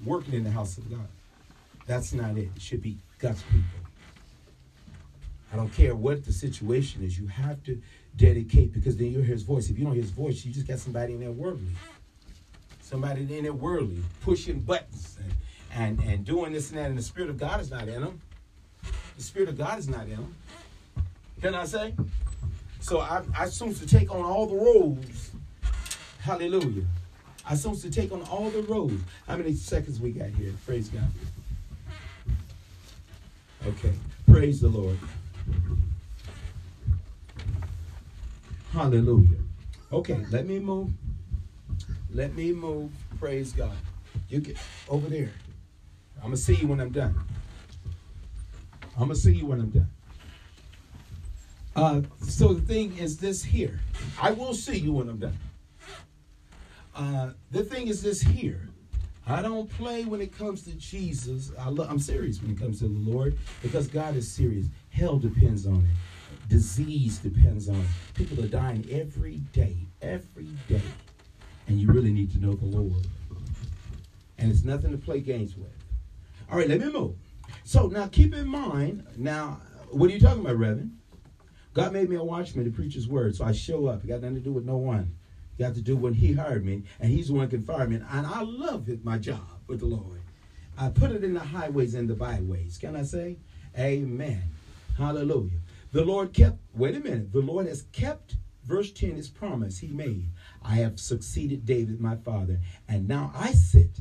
[0.05, 1.09] working in the house of God.
[1.87, 2.51] That's not it.
[2.55, 3.65] It should be God's people.
[5.51, 7.19] I don't care what the situation is.
[7.19, 7.81] You have to
[8.17, 9.71] dedicate because then you'll hear his voice.
[9.71, 11.73] If you don't hear his voice, you just got somebody in there worldly.
[12.81, 15.19] Somebody in there worldly, pushing buttons
[15.75, 18.01] and, and, and doing this and that, and the Spirit of God is not in
[18.01, 18.21] them.
[19.17, 20.35] The Spirit of God is not in them.
[21.43, 21.95] Can I say?
[22.81, 25.33] So I, I assume to take on all the roles.
[26.21, 26.85] Hallelujah.
[27.45, 29.01] I assume to take on all the roles.
[29.27, 30.53] How many seconds we got here?
[30.65, 31.09] Praise God.
[33.67, 33.93] Okay.
[34.31, 34.99] Praise the Lord.
[38.77, 39.39] Hallelujah.
[39.91, 40.91] Okay, let me move.
[42.13, 42.91] Let me move.
[43.19, 43.73] Praise God.
[44.29, 45.33] You get over there.
[46.17, 47.15] I'm gonna see you when I'm done.
[48.99, 49.89] I'm gonna see you when I'm done.
[51.75, 53.81] Uh, so the thing is this here.
[54.21, 55.39] I will see you when I'm done.
[56.95, 58.69] Uh, the thing is this here.
[59.27, 61.51] I don't play when it comes to Jesus.
[61.59, 64.67] I am serious when it comes to the Lord because God is serious.
[64.91, 66.16] Hell depends on it.
[66.49, 67.85] Disease depends on.
[68.15, 70.83] People are dying every day, every day.
[71.69, 73.07] And you really need to know the Lord.
[74.39, 75.71] And it's nothing to play games with.
[76.51, 77.17] All right, let me move.
[77.65, 80.97] So now keep in mind, now, what are you talking about, Reverend?
[81.75, 84.05] God made me a watchman to preach his word, so I show up.
[84.05, 85.17] It got nothing to do with no one.
[85.59, 87.97] It got to do when he hired me, and he's the one can fire me.
[87.97, 90.21] And I love it, my job with the Lord.
[90.79, 92.79] I put it in the highways and the byways.
[92.79, 93.37] Can I say?
[93.79, 94.43] Amen.
[94.97, 95.59] Hallelujah.
[95.97, 99.87] The Lord kept, wait a minute, the Lord has kept, verse 10, his promise he
[99.87, 100.29] made.
[100.63, 104.01] I have succeeded David, my father, and now I sit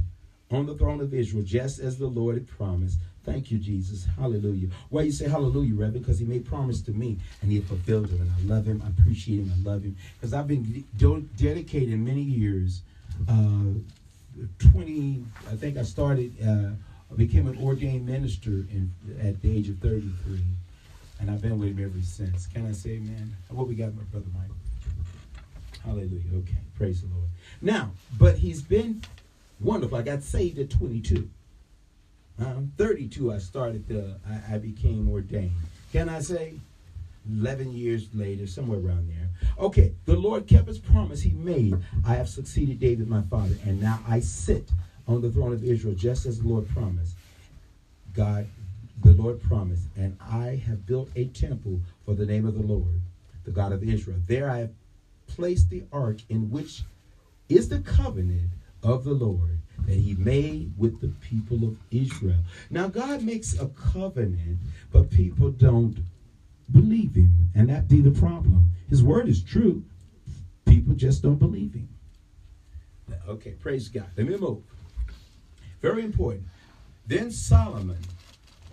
[0.52, 3.00] on the throne of Israel, just as the Lord had promised.
[3.24, 4.08] Thank you, Jesus.
[4.20, 4.68] Hallelujah.
[4.90, 5.94] Why you say hallelujah, Reverend?
[5.94, 8.20] Because he made promise to me and he fulfilled it.
[8.20, 8.84] And I love him.
[8.86, 9.54] I appreciate him.
[9.56, 9.96] I love him.
[10.20, 12.82] Because I've been de- dedicated many years.
[13.30, 13.80] Uh,
[14.60, 16.72] 20, I think I started, uh,
[17.16, 20.42] became an ordained minister in, at the age of 33.
[21.20, 22.48] And I've been with him ever since.
[22.48, 23.36] Can I say amen?
[23.50, 24.52] What we got, my brother Mike?
[25.84, 26.40] Hallelujah.
[26.40, 26.58] Okay.
[26.76, 27.30] Praise the Lord.
[27.62, 29.02] Now, but he's been
[29.60, 29.98] wonderful.
[29.98, 31.30] I got saved at 22.
[32.40, 33.34] I'm 32.
[33.34, 35.52] I started the, I, I became ordained.
[35.94, 36.56] Can I say
[37.32, 39.30] 11 years later, somewhere around there.
[39.58, 41.76] Okay, the Lord kept his promise he made.
[42.06, 44.70] I have succeeded David, my father, and now I sit
[45.08, 47.16] on the throne of Israel, just as the Lord promised.
[48.14, 48.48] God,
[49.04, 53.02] the Lord promised, and I have built a temple for the name of the Lord,
[53.44, 54.18] the God of Israel.
[54.28, 54.74] There I have
[55.28, 56.84] placed the ark in which
[57.50, 58.52] is the covenant
[58.84, 62.40] of the Lord that he made with the people of Israel.
[62.70, 64.60] Now, God makes a covenant,
[64.92, 65.98] but people don't
[66.72, 67.50] believe him.
[67.54, 68.70] And that be the problem.
[68.90, 69.84] His word is true.
[70.66, 71.90] People just don't believe him.
[73.28, 74.08] Okay, praise God.
[74.18, 74.64] Let me move.
[75.82, 76.46] Very important.
[77.08, 77.98] Then Solomon,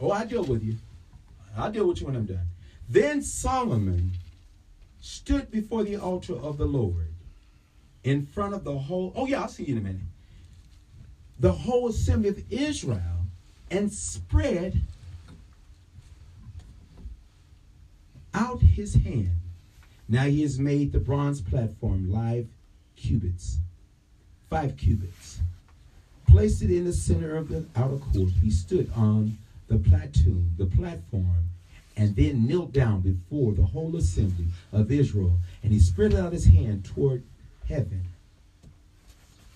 [0.02, 0.76] oh, I deal with you.
[1.56, 2.48] I'll deal with you when I'm done.
[2.88, 4.12] Then Solomon
[5.00, 7.14] stood before the altar of the Lord
[8.04, 9.12] in front of the whole.
[9.16, 10.02] Oh, yeah, I'll see you in a minute
[11.42, 13.26] the whole assembly of Israel
[13.68, 14.80] and spread
[18.32, 19.32] out his hand.
[20.08, 22.46] Now he has made the bronze platform live
[22.96, 23.58] cubits,
[24.48, 25.40] five cubits.
[26.28, 28.30] Placed it in the center of the outer court.
[28.40, 29.36] He stood on
[29.72, 31.48] the platoon, the platform,
[31.96, 35.38] and then knelt down before the whole assembly of Israel.
[35.62, 37.22] And he spread out his hand toward
[37.68, 38.06] heaven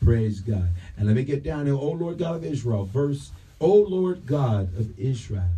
[0.06, 0.68] Praise God.
[0.96, 1.74] And let me get down here.
[1.74, 5.50] O Lord God of Israel, verse, O Lord God of Israel.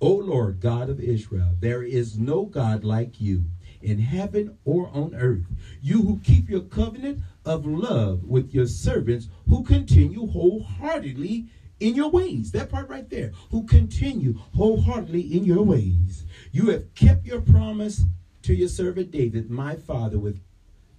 [0.00, 3.44] O Lord God of Israel, there is no God like you
[3.80, 5.44] in heaven or on earth.
[5.82, 11.46] You who keep your covenant of love with your servants who continue wholeheartedly
[11.80, 12.52] in your ways.
[12.52, 13.32] That part right there.
[13.50, 16.24] Who continue wholeheartedly in your ways.
[16.52, 18.02] You have kept your promise
[18.42, 20.40] to your servant David, my father, with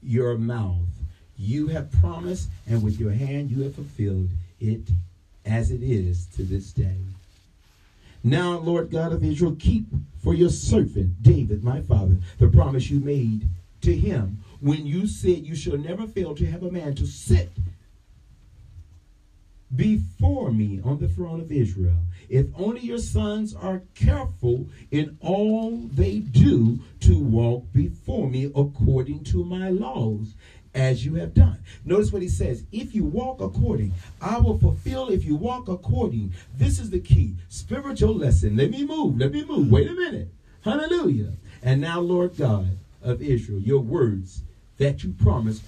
[0.01, 0.87] your mouth
[1.39, 4.89] you have promised, and with your hand you have fulfilled it
[5.45, 6.97] as it is to this day.
[8.21, 9.85] Now, Lord God of Israel, keep
[10.21, 13.47] for your servant David, my father, the promise you made
[13.81, 17.49] to him when you said you shall never fail to have a man to sit
[19.75, 21.99] before me on the throne of Israel.
[22.27, 29.23] If only your sons are careful in all they do to walk before me according
[29.25, 30.34] to my laws
[30.73, 31.60] as you have done.
[31.86, 32.63] Notice what he says.
[32.71, 36.34] If you walk according, I will fulfill if you walk according.
[36.55, 37.36] This is the key.
[37.47, 38.55] Spiritual lesson.
[38.55, 39.17] Let me move.
[39.17, 39.71] Let me move.
[39.71, 40.29] Wait a minute.
[40.62, 41.34] Hallelujah.
[41.63, 44.43] And now, Lord God of Israel, your words
[44.77, 45.63] that you promised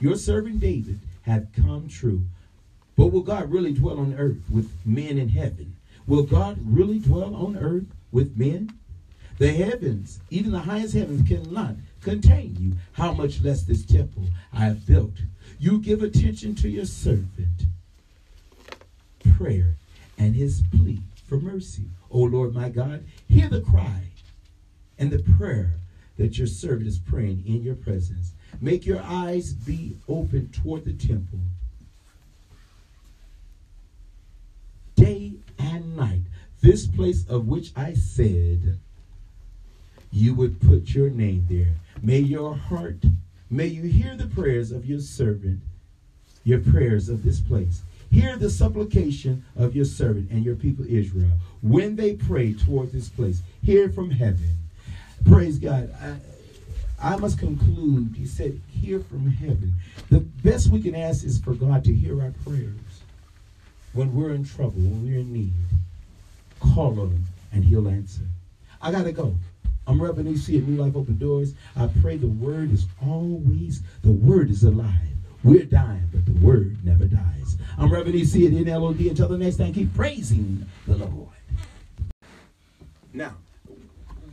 [0.00, 2.22] your servant David have come true.
[2.96, 5.76] But will God really dwell on earth with men in heaven?
[6.06, 8.72] Will God really dwell on earth with men?
[9.38, 12.72] The heavens, even the highest heavens, cannot contain you.
[12.92, 15.14] How much less this temple I have built.
[15.58, 17.66] You give attention to your servant.
[19.36, 19.76] Prayer
[20.18, 21.84] and his plea for mercy.
[22.10, 24.02] O Lord my God, hear the cry
[24.98, 25.72] and the prayer
[26.18, 28.32] that your servant is praying in your presence.
[28.60, 31.40] Make your eyes be open toward the temple
[35.02, 36.22] day and night.
[36.60, 38.78] This place of which I said
[40.12, 41.74] you would put your name there.
[42.02, 43.02] May your heart,
[43.50, 45.60] may you hear the prayers of your servant,
[46.44, 47.82] your prayers of this place.
[48.10, 51.30] Hear the supplication of your servant and your people Israel
[51.62, 53.40] when they pray toward this place.
[53.62, 54.58] Hear from heaven.
[55.24, 55.94] Praise God.
[56.00, 58.14] I, I must conclude.
[58.16, 59.74] He said, Hear from heaven.
[60.10, 62.91] The best we can ask is for God to hear our prayers
[63.92, 65.52] when we're in trouble, when we're in need.
[66.60, 68.22] Call on him and he'll answer.
[68.80, 69.34] I got to go.
[69.86, 71.54] I'm Reverend EC at New Life Open Doors.
[71.76, 74.88] I pray the word is always, the word is alive.
[75.42, 77.56] We're dying, but the word never dies.
[77.76, 79.10] I'm Reverend EC at NLOD.
[79.10, 81.28] Until the next time, keep praising the Lord.
[83.12, 83.34] Now,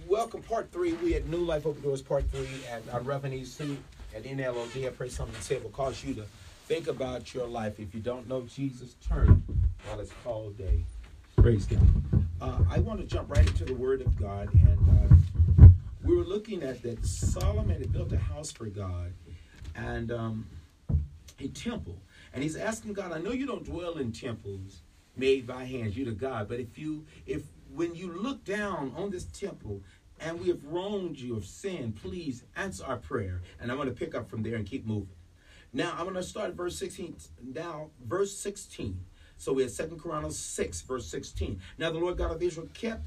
[0.08, 0.94] welcome part three.
[0.94, 3.78] We at New Life Open Doors part three, and I'm Reverend EC
[4.16, 4.86] at NLOD.
[4.86, 6.26] I pray something to say will cause you to
[6.70, 7.80] think about your life.
[7.80, 9.44] If you don't know Jesus, turn
[9.88, 10.86] while it's called day.
[11.36, 11.82] Praise God.
[12.40, 15.20] Uh, I want to jump right into the Word of God, and
[15.62, 15.68] uh,
[16.04, 19.12] we were looking at that Solomon had built a house for God,
[19.76, 20.46] and um,
[21.40, 21.98] a temple,
[22.36, 23.14] and he's asking God.
[23.14, 24.82] I know you don't dwell in temples
[25.18, 27.42] made by hands, you to God, but if you, if
[27.74, 29.82] when you look down on this temple
[30.20, 33.42] and we have wronged you of sin, please answer our prayer.
[33.60, 35.16] And I'm going to pick up from there and keep moving.
[35.74, 37.16] Now I'm going to start verse 16.
[37.54, 39.00] Now, verse 16.
[39.38, 41.62] So we have Second Chronicles 6, verse 16.
[41.78, 43.06] Now the Lord God of Israel kept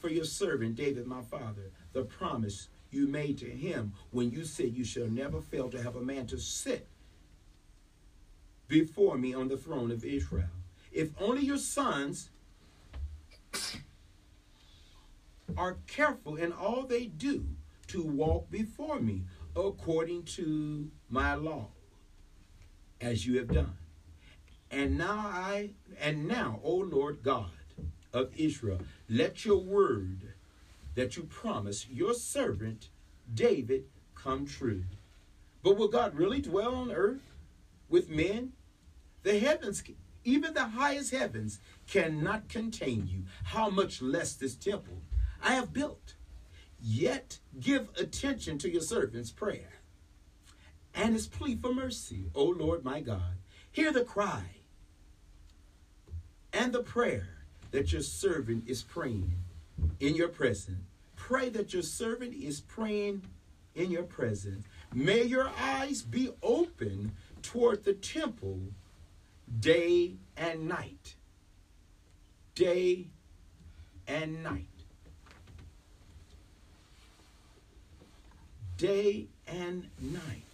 [0.00, 4.72] for your servant David, my father, the promise you made to him when you said,
[4.74, 6.88] You shall never fail to have a man to sit
[8.68, 10.48] before me on the throne of Israel.
[10.90, 12.30] If only your sons
[15.56, 17.46] are careful in all they do
[17.88, 19.22] to walk before me
[19.54, 21.68] according to my law,
[23.02, 23.76] as you have done.
[24.70, 27.50] And now I and now, O Lord God
[28.12, 30.32] of Israel, let your word
[30.94, 32.88] that you promised your servant
[33.32, 33.84] David
[34.14, 34.84] come true.
[35.62, 37.32] But will God really dwell on earth
[37.88, 38.52] with men?
[39.22, 39.82] The heavens,
[40.24, 43.24] even the highest heavens, cannot contain you.
[43.44, 45.02] How much less this temple
[45.42, 46.14] I have built?
[46.80, 49.81] Yet give attention to your servant's prayer
[50.94, 53.38] and his plea for mercy, O Lord my God.
[53.70, 54.44] Hear the cry
[56.52, 57.28] and the prayer
[57.70, 59.32] that your servant is praying
[60.00, 60.84] in your presence.
[61.16, 63.22] Pray that your servant is praying
[63.74, 64.66] in your presence.
[64.92, 68.60] May your eyes be open toward the temple
[69.60, 71.14] day and night.
[72.54, 73.06] Day
[74.06, 74.66] and night.
[78.76, 80.51] Day and night.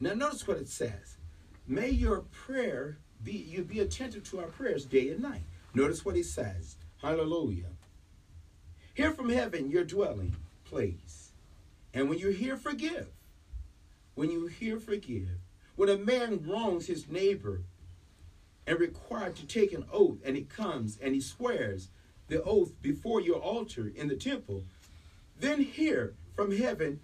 [0.00, 1.16] Now notice what it says.
[1.66, 5.42] May your prayer be you be attentive to our prayers day and night.
[5.74, 6.76] Notice what he says.
[7.02, 7.70] Hallelujah.
[8.94, 11.30] Hear from heaven your dwelling place.
[11.94, 13.08] And when you hear, forgive.
[14.14, 15.38] When you hear, forgive.
[15.76, 17.62] When a man wrongs his neighbor
[18.66, 21.88] and required to take an oath, and he comes and he swears
[22.26, 24.64] the oath before your altar in the temple,
[25.38, 27.00] then hear from heaven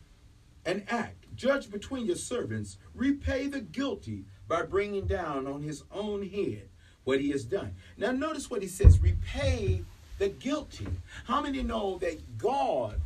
[0.67, 6.29] and act Judge between your servants, repay the guilty by bringing down on his own
[6.29, 6.69] head
[7.05, 7.75] what he has done.
[7.97, 9.83] Now, notice what he says repay
[10.19, 10.87] the guilty.
[11.25, 13.01] How many know that God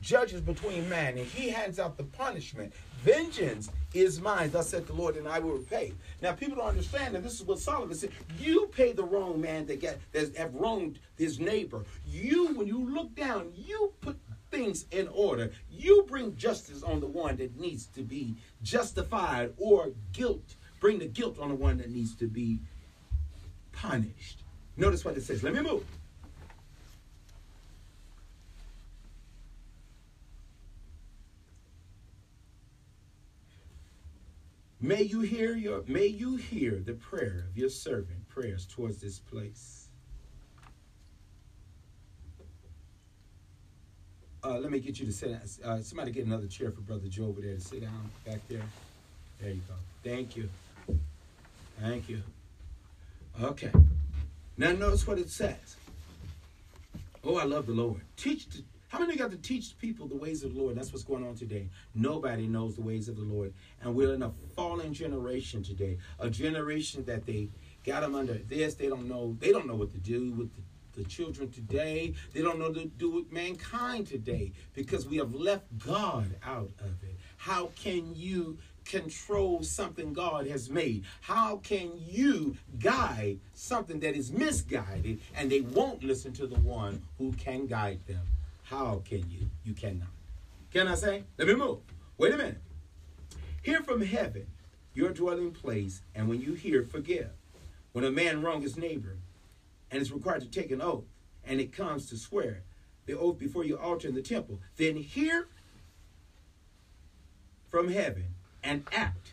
[0.00, 2.72] judges between man and he hands out the punishment?
[3.02, 5.92] Vengeance is mine, thus said the Lord, and I will repay.
[6.20, 8.10] Now, people don't understand that this is what Solomon said.
[8.38, 11.84] You pay the wrong man that get that have wronged his neighbor.
[12.06, 14.16] You, when you look down, you put
[14.52, 15.50] things in order.
[15.68, 20.54] You bring justice on the one that needs to be justified or guilt.
[20.78, 22.60] Bring the guilt on the one that needs to be
[23.72, 24.44] punished.
[24.76, 25.42] Notice what it says.
[25.42, 25.84] Let me move.
[34.84, 39.20] May you hear your may you hear the prayer of your servant prayers towards this
[39.20, 39.81] place.
[44.52, 45.34] Uh, let me get you to sit.
[45.64, 48.60] Uh, somebody get another chair for Brother Joe over there to sit down back there.
[49.40, 49.74] There you go.
[50.04, 50.50] Thank you.
[51.80, 52.22] Thank you.
[53.42, 53.70] Okay.
[54.58, 55.76] Now notice what it says.
[57.24, 58.02] Oh, I love the Lord.
[58.18, 58.46] Teach.
[58.50, 60.76] The, how many got to teach people the ways of the Lord?
[60.76, 61.70] That's what's going on today.
[61.94, 65.96] Nobody knows the ways of the Lord, and we're in a fallen generation today.
[66.18, 67.48] A generation that they
[67.86, 68.74] got them under this.
[68.74, 69.34] They don't know.
[69.40, 70.62] They don't know what to do with the
[70.94, 72.14] the children today.
[72.32, 76.70] They don't know what to do with mankind today because we have left God out
[76.80, 77.16] of it.
[77.36, 81.04] How can you control something God has made?
[81.20, 87.02] How can you guide something that is misguided and they won't listen to the one
[87.18, 88.26] who can guide them?
[88.64, 89.48] How can you?
[89.64, 90.08] You cannot.
[90.72, 91.24] Can I say?
[91.36, 91.78] Let me move.
[92.16, 92.60] Wait a minute.
[93.62, 94.46] Hear from heaven
[94.94, 97.30] your dwelling place, and when you hear, forgive.
[97.92, 99.16] When a man wrong his neighbor
[99.92, 101.04] and is required to take an oath,
[101.44, 102.62] and it comes to swear
[103.06, 105.46] the oath before your altar in the temple, then hear
[107.68, 108.26] from heaven
[108.64, 109.30] and act.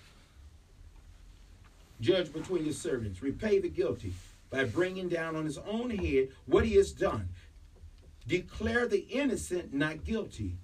[2.02, 4.14] Judge between your servants, repay the guilty
[4.50, 7.30] by bringing down on his own head what he has done.
[8.28, 10.58] Declare the innocent not guilty,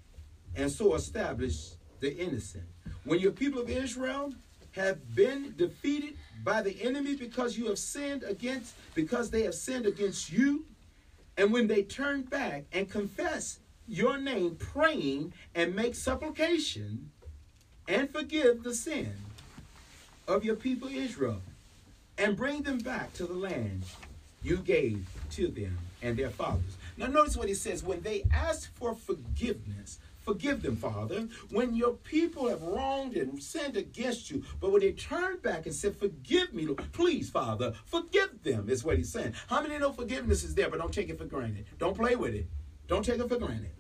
[0.56, 2.66] and so establish the innocent.
[3.04, 4.34] When your people of Israel
[4.76, 9.86] have been defeated by the enemy because you have sinned against, because they have sinned
[9.86, 10.66] against you,
[11.38, 17.12] and when they turn back and confess your name, praying and make supplication,
[17.88, 19.14] and forgive the sin
[20.28, 21.42] of your people Israel
[22.18, 23.84] and bring them back to the land
[24.42, 26.78] you gave to them and their fathers.
[26.98, 31.28] Now, notice what he says when they ask for forgiveness, forgive them, Father.
[31.52, 35.74] When your people have wronged and sinned against you, but when they turn back and
[35.74, 39.34] say, Forgive me, Lord, please, Father, forgive them, is what he's saying.
[39.48, 41.66] How many know forgiveness is there, but don't take it for granted?
[41.78, 42.48] Don't play with it.
[42.88, 43.72] Don't take it for granted.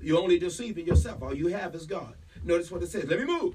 [0.00, 1.22] You're only deceiving yourself.
[1.22, 2.14] All you have is God.
[2.44, 3.04] Notice what it says.
[3.04, 3.54] Let me move.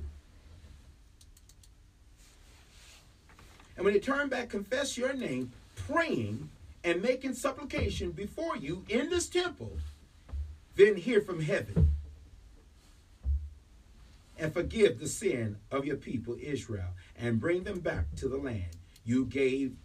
[3.76, 5.54] And when they turn back, confess your name,
[5.88, 6.50] praying
[6.84, 9.72] and making supplication before you in this temple,
[10.76, 11.90] then hear from heaven
[14.40, 18.78] and forgive the sin of your people Israel and bring them back to the land
[19.06, 19.76] you gave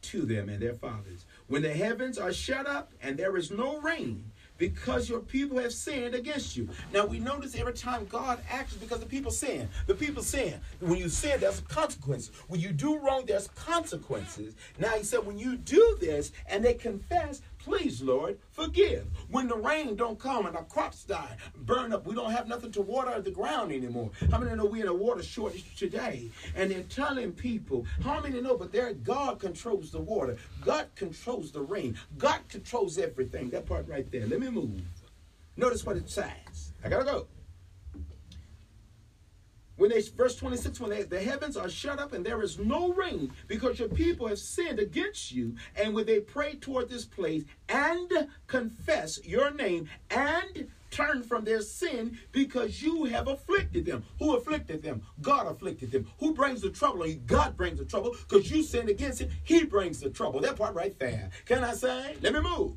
[0.00, 1.26] to them and their fathers.
[1.48, 5.72] When the heavens are shut up and there is no rain, because your people have
[5.72, 6.68] sinned against you.
[6.92, 9.68] Now we notice every time God acts because the people sin.
[9.86, 10.60] The people sin.
[10.80, 12.32] When you sin, there's consequences.
[12.48, 14.56] When you do wrong, there's consequences.
[14.78, 19.06] Now he said, when you do this and they confess, please, Lord, forgive.
[19.30, 22.72] When the rain don't come and our crops die, burn up, we don't have nothing
[22.72, 24.10] to water the ground anymore.
[24.30, 26.30] How many know we're in a water shortage today?
[26.56, 30.36] And they're telling people, how many know, but their God controls the water.
[30.64, 31.96] God controls the rain.
[32.16, 33.50] God controls everything.
[33.50, 34.26] That part right there.
[34.26, 34.82] Let me move.
[35.56, 36.72] Notice what it says.
[36.84, 37.26] I gotta go.
[39.78, 42.92] When they, verse 26, when they, the heavens are shut up and there is no
[42.92, 47.44] rain because your people have sinned against you, and when they pray toward this place
[47.68, 54.04] and confess your name and turn from their sin because you have afflicted them.
[54.18, 55.02] Who afflicted them?
[55.20, 56.08] God afflicted them.
[56.18, 57.06] Who brings the trouble?
[57.26, 59.30] God brings the trouble because you sinned against him.
[59.44, 60.40] He brings the trouble.
[60.40, 61.30] That part right there.
[61.44, 62.16] Can I say?
[62.20, 62.72] Let me move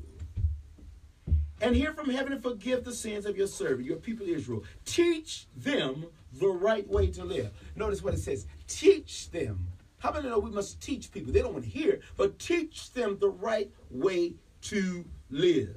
[1.62, 4.64] and hear from heaven and forgive the sins of your servant, your people Israel.
[4.84, 6.06] Teach them
[6.38, 7.50] the right way to live.
[7.76, 9.68] Notice what it says teach them.
[9.98, 11.32] How many know we must teach people?
[11.32, 15.76] They don't want to hear, but teach them the right way to live.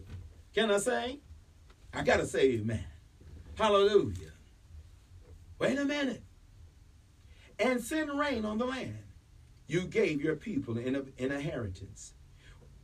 [0.54, 1.20] Can I say?
[1.94, 2.86] I got to say amen.
[3.56, 4.32] Hallelujah.
[5.60, 6.24] Wait a minute.
[7.60, 8.98] And send rain on the land
[9.68, 12.14] you gave your people in, a, in inheritance.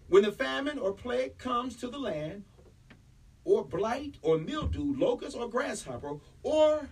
[0.08, 2.44] When the famine or plague comes to the land,
[3.44, 6.90] or blight or mildew, locust or grasshopper, or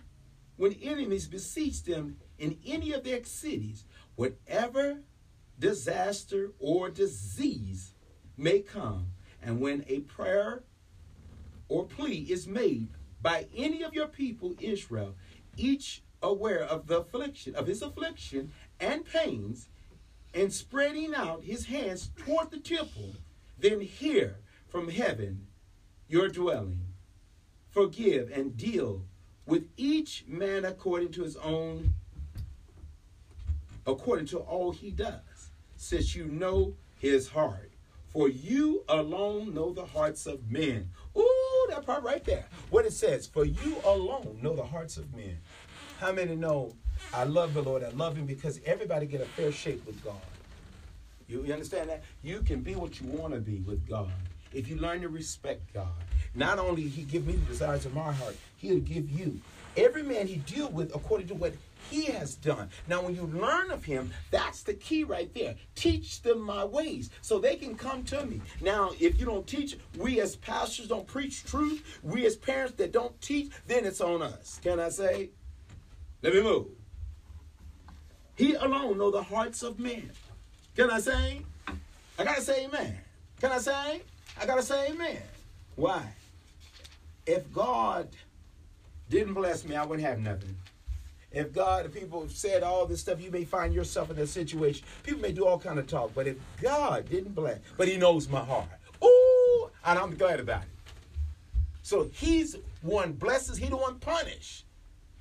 [0.60, 4.98] when enemies besiege them in any of their cities, whatever
[5.58, 7.94] disaster or disease
[8.36, 9.06] may come,
[9.42, 10.62] and when a prayer
[11.70, 12.88] or plea is made
[13.22, 15.14] by any of your people Israel,
[15.56, 19.70] each aware of the affliction of his affliction and pains,
[20.34, 23.14] and spreading out his hands toward the temple,
[23.58, 24.36] then hear
[24.68, 25.46] from heaven
[26.06, 26.84] your dwelling.
[27.70, 29.06] Forgive and deal
[29.50, 31.92] with each man according to his own,
[33.84, 37.72] according to all he does, since you know his heart.
[38.12, 40.88] For you alone know the hearts of men.
[41.16, 42.46] Ooh, that part right there.
[42.70, 45.38] What it says, for you alone know the hearts of men.
[45.98, 46.72] How many know
[47.12, 47.82] I love the Lord?
[47.82, 50.14] I love him because everybody get a fair shake with God.
[51.26, 52.04] You, you understand that?
[52.22, 54.12] You can be what you want to be with God
[54.52, 55.88] if you learn to respect God,
[56.34, 59.40] not only he give me the desires of my heart, he'll give you.
[59.76, 61.54] Every man he deal with according to what
[61.90, 62.70] he has done.
[62.88, 65.56] Now, when you learn of him, that's the key right there.
[65.74, 68.40] Teach them my ways so they can come to me.
[68.60, 72.92] Now, if you don't teach, we as pastors don't preach truth, we as parents that
[72.92, 74.60] don't teach, then it's on us.
[74.62, 75.30] Can I say?
[76.22, 76.66] Let me move.
[78.36, 80.10] He alone know the hearts of men.
[80.76, 81.42] Can I say?
[82.18, 82.98] I gotta say amen.
[83.40, 84.02] Can I say?
[84.38, 85.22] I got to say amen.
[85.76, 86.02] Why?
[87.26, 88.08] If God
[89.08, 90.56] didn't bless me, I wouldn't have nothing.
[91.32, 94.84] if God, if people said all this stuff, you may find yourself in a situation.
[95.02, 98.28] People may do all kind of talk, but if God didn't bless, but He knows
[98.28, 98.68] my heart.
[99.04, 100.68] Ooh, and I'm glad about it.
[101.82, 104.64] So He's one blesses, He the one punish.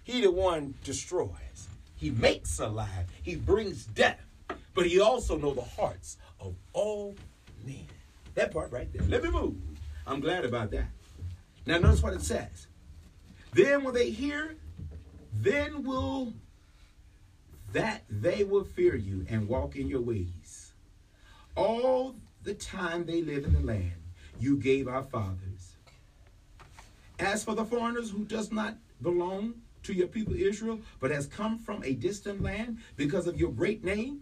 [0.04, 1.68] He the one destroys.
[1.96, 3.06] He makes alive.
[3.22, 4.20] He brings death.
[4.74, 7.16] But He also know the hearts of all
[7.66, 7.86] men.
[8.34, 9.04] That part right there.
[9.08, 9.58] Let me move.
[10.08, 10.88] I'm glad about that.
[11.66, 12.68] Now notice what it says.
[13.54, 14.56] Then will they hear
[15.34, 16.34] then will
[17.72, 20.74] that they will fear you and walk in your ways.
[21.56, 23.94] All the time they live in the land
[24.40, 25.76] you gave our fathers.
[27.20, 31.60] As for the foreigners who does not belong to your people Israel, but has come
[31.60, 34.22] from a distant land because of your great name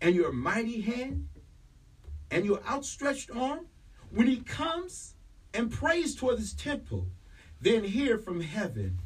[0.00, 1.28] and your mighty hand
[2.30, 3.66] and your outstretched arm,
[4.10, 5.14] when he comes
[5.54, 7.06] and praise toward his temple,
[7.60, 8.98] then hear from heaven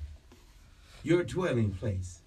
[1.05, 2.21] your dwelling place,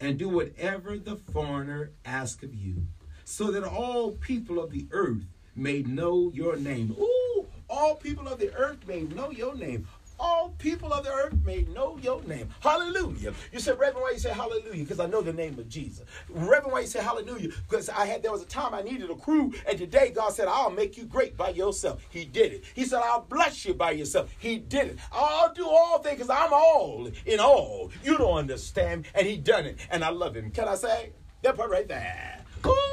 [0.00, 2.86] and do whatever the foreigner asks of you,
[3.24, 5.24] so that all people of the earth
[5.54, 6.96] may know your name.
[6.98, 9.86] Ooh, all people of the earth may know your name
[10.22, 12.48] all people of the earth may know your name.
[12.60, 13.34] Hallelujah.
[13.52, 14.84] You said, Reverend, why you say hallelujah?
[14.84, 16.06] Because I know the name of Jesus.
[16.30, 17.50] Reverend, why you say hallelujah?
[17.68, 20.46] Because I had there was a time I needed a crew, and today God said,
[20.48, 22.00] I'll make you great by yourself.
[22.08, 22.64] He did it.
[22.74, 24.30] He said, I'll bless you by yourself.
[24.38, 24.98] He did it.
[25.12, 27.90] I'll do all things because I'm all in all.
[28.04, 29.06] You don't understand.
[29.14, 29.78] And he done it.
[29.90, 30.50] And I love him.
[30.50, 31.12] Can I say?
[31.42, 32.44] That part right there.
[32.64, 32.91] Ooh,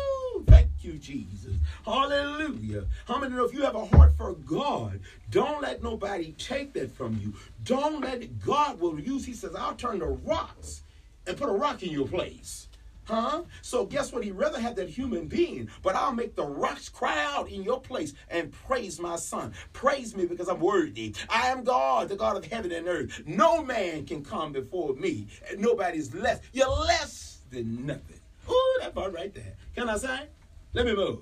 [0.90, 1.54] you, Jesus.
[1.86, 2.86] Hallelujah.
[3.06, 6.92] How many know if you have a heart for God, don't let nobody take that
[6.92, 7.34] from you.
[7.64, 10.84] Don't let God will use, he says, I'll turn the rocks
[11.28, 12.68] and put a rock in your place.
[13.06, 13.42] Huh?
[13.64, 14.24] So guess what?
[14.24, 17.82] He'd rather have that human being, but I'll make the rocks cry out in your
[17.82, 19.54] place and praise my son.
[19.74, 21.16] Praise me because I'm worthy.
[21.28, 23.24] I am God, the God of heaven and earth.
[23.26, 25.28] No man can come before me.
[25.58, 26.40] Nobody's less.
[26.54, 28.20] You're less than nothing.
[28.48, 29.56] Ooh, that part right there.
[29.76, 30.28] Can I say?
[30.74, 31.20] Let me move.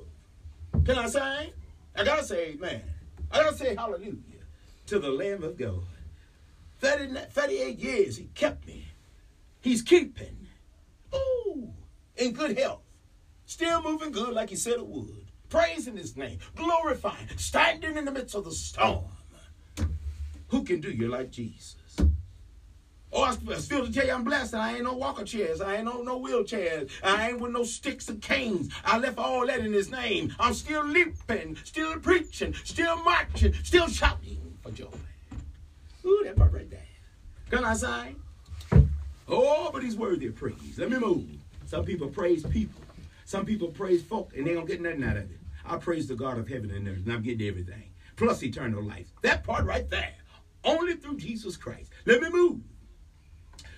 [0.86, 1.54] Can I say?
[1.96, 2.82] I gotta say amen.
[3.32, 4.14] I gotta say hallelujah
[4.88, 5.84] to the Lamb of God.
[6.80, 8.86] 30, 38 years he kept me.
[9.62, 10.48] He's keeping.
[11.16, 11.74] Ooh,
[12.18, 12.82] in good health.
[13.46, 15.26] Still moving good like he said it would.
[15.50, 16.40] Praising his name.
[16.56, 17.30] Glorifying.
[17.38, 19.06] Standing in the midst of the storm.
[20.50, 21.77] Who can do you like Jesus?
[23.18, 24.54] Oh, I still to tell you I'm blessed.
[24.54, 25.60] and I ain't no walker chairs.
[25.60, 26.92] I ain't no no wheelchairs.
[27.04, 28.72] I ain't with no sticks and canes.
[28.86, 30.36] I left all that in his name.
[30.40, 34.86] I'm still leaping, still preaching, still marching, still shouting for joy.
[36.06, 36.86] Ooh, that part right there.
[37.50, 38.22] Can I sing?
[39.28, 40.78] Oh, but he's worthy of praise.
[40.78, 41.26] Let me move.
[41.66, 42.82] Some people praise people.
[43.26, 45.40] Some people praise folk, and they don't get nothing out of it.
[45.66, 47.90] I praise the God of heaven and earth, and I'm getting everything.
[48.16, 49.08] Plus eternal life.
[49.24, 50.14] That part right there.
[50.64, 51.92] Only through Jesus Christ.
[52.06, 52.62] Let me move.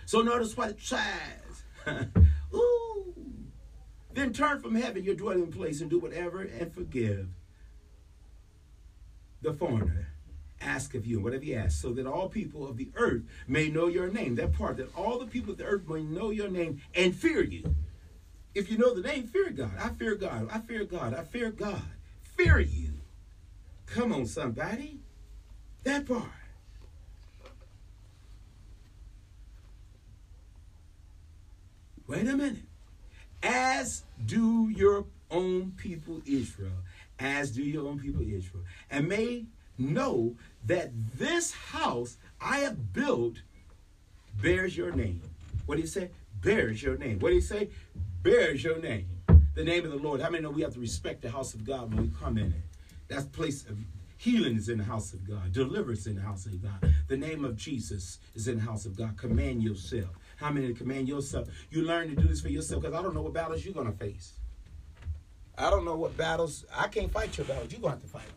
[0.10, 1.64] So notice what it says.
[2.56, 3.14] Ooh.
[4.12, 7.28] Then turn from heaven your dwelling place and do whatever and forgive
[9.44, 10.08] the foreigner
[10.62, 13.86] ask of you, whatever he asks, so that all people of the earth may know
[13.86, 14.34] your name.
[14.34, 17.44] That part, that all the people of the earth may know your name and fear
[17.44, 17.76] you.
[18.56, 19.74] If you know the name, fear God.
[19.80, 20.50] I fear God.
[20.52, 21.14] I fear God.
[21.14, 21.84] I fear God.
[22.36, 22.94] Fear you.
[23.86, 25.02] Come on, somebody.
[25.84, 26.39] That part.
[32.10, 32.64] Wait a minute.
[33.44, 36.72] As do your own people Israel,
[37.20, 39.46] as do your own people Israel, and may
[39.78, 40.36] know
[40.66, 43.36] that this house I have built
[44.42, 45.22] bears your name.
[45.68, 46.10] What do you say?
[46.42, 47.20] Bears your name.
[47.20, 47.70] What do you say?
[48.24, 49.08] Bears your name.
[49.54, 50.20] The name of the Lord.
[50.20, 52.48] How many know we have to respect the house of God when we come in
[52.48, 52.62] it?
[53.08, 53.78] That's place of
[54.18, 55.54] healing is in the house of God.
[55.54, 56.94] Deliverance in the house of God.
[57.08, 59.16] The name of Jesus is in the house of God.
[59.18, 60.10] Command yourself.
[60.40, 61.50] How many to command yourself?
[61.70, 63.92] You learn to do this for yourself because I don't know what battles you're going
[63.92, 64.34] to face.
[65.58, 66.66] I don't know what battles.
[66.74, 67.72] I can't fight your battles.
[67.72, 68.36] You're going to have to fight them.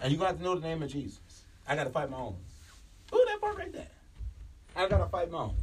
[0.00, 1.18] And you're going to have to know the name of Jesus.
[1.66, 2.36] I got to fight my own.
[3.12, 3.88] Ooh, that part right there.
[4.76, 5.56] I got to fight my own.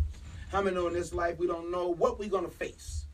[0.51, 3.05] How many know in this life we don't know what we're going to face?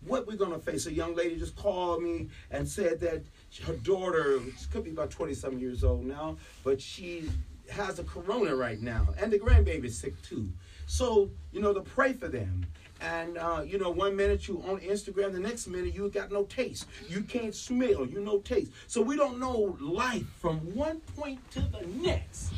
[0.00, 0.86] What we're going to face.
[0.86, 3.22] A young lady just called me and said that
[3.64, 7.28] her daughter, she could be about 20 some years old now, but she
[7.70, 9.08] has a corona right now.
[9.18, 10.48] And the grandbaby's sick too.
[10.86, 12.66] So, you know, to pray for them.
[13.00, 16.44] And, uh, you know, one minute you on Instagram, the next minute you got no
[16.44, 16.86] taste.
[17.08, 18.72] You can't smell, you no taste.
[18.88, 22.52] So we don't know life from one point to the next.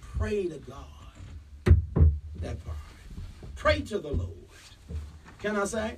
[0.00, 1.76] Pray to God.
[2.36, 2.78] That part.
[3.54, 4.32] Pray to the Lord.
[5.40, 5.96] Can I say?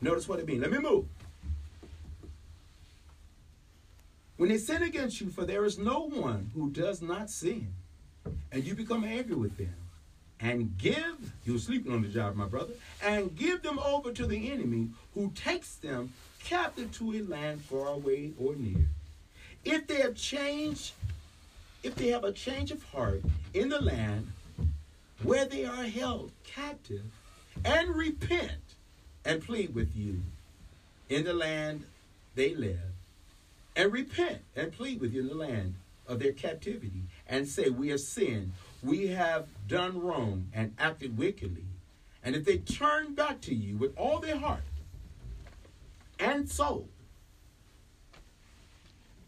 [0.00, 0.62] Notice what it means.
[0.62, 1.06] Let me move.
[4.36, 7.72] When they sin against you, for there is no one who does not sin,
[8.52, 9.74] and you become angry with them
[10.40, 14.26] and give, you were sleeping on the job, my brother, and give them over to
[14.26, 16.12] the enemy who takes them
[16.44, 18.86] captive to a land far away or near.
[19.64, 20.92] If they have changed,
[21.82, 23.22] if they have a change of heart
[23.54, 24.30] in the land
[25.22, 27.02] where they are held captive,
[27.64, 28.74] and repent
[29.24, 30.20] and plead with you
[31.08, 31.84] in the land
[32.34, 32.95] they live,
[33.76, 35.74] and repent and plead with you in the land
[36.08, 38.52] of their captivity, and say, We have sinned,
[38.82, 41.64] we have done wrong, and acted wickedly.
[42.24, 44.62] And if they turn back to you with all their heart
[46.18, 46.88] and soul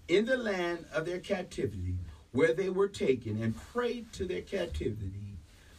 [0.08, 1.94] in the land of their captivity,
[2.32, 5.36] where they were taken, and prayed to their captivity,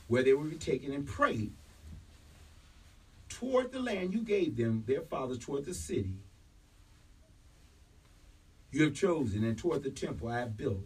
[0.07, 1.51] where they were taken and prayed
[3.29, 6.13] toward the land you gave them, their fathers, toward the city
[8.71, 10.85] you have chosen, and toward the temple I have built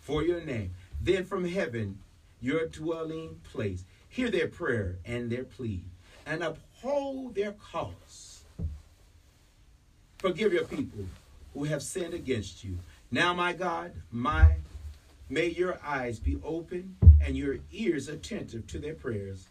[0.00, 0.74] for your name.
[1.00, 1.98] Then from heaven,
[2.40, 5.82] your dwelling place, hear their prayer and their plea,
[6.26, 8.44] and uphold their cause.
[10.18, 11.06] Forgive your people
[11.52, 12.78] who have sinned against you.
[13.10, 14.56] Now, my God, my
[15.28, 19.46] may your eyes be open and your ears attentive to their prayers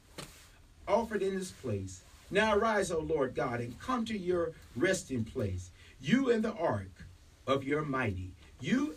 [0.88, 2.02] offered in this place.
[2.30, 5.72] Now arise, O Lord God, and come to your resting place,
[6.02, 7.03] you and the ark
[7.48, 8.96] of your mighty, you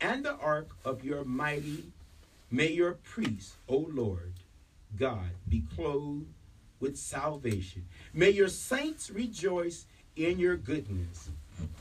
[0.00, 1.84] and the ark of your mighty.
[2.50, 4.32] May your priests, O Lord
[4.96, 6.26] God, be clothed
[6.80, 7.86] with salvation.
[8.14, 9.86] May your saints rejoice
[10.16, 11.30] in your goodness.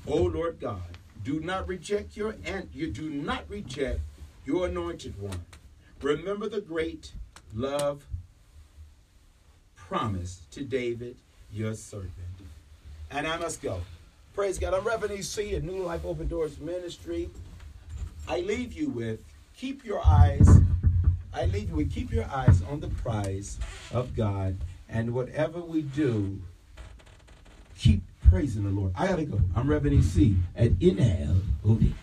[0.07, 4.01] O Lord God, do not reject your and you do not reject
[4.45, 5.45] your anointed one.
[6.01, 7.11] Remember the great
[7.53, 8.05] love
[9.75, 11.17] promised to David,
[11.51, 12.11] your servant.
[13.09, 13.81] And I must go.
[14.37, 14.75] Praise God.
[14.75, 15.55] I'm Reverend E.C.
[15.55, 17.31] at New Life Open Doors Ministry.
[18.27, 19.19] I leave you with
[19.57, 20.47] keep your eyes,
[21.33, 23.57] I leave you with keep your eyes on the prize
[23.91, 24.55] of God.
[24.89, 26.39] And whatever we do,
[27.79, 28.93] keep praising the Lord.
[28.95, 29.41] I gotta go.
[29.55, 30.35] I'm Reverend E.C.
[30.55, 31.95] at Inhale OD.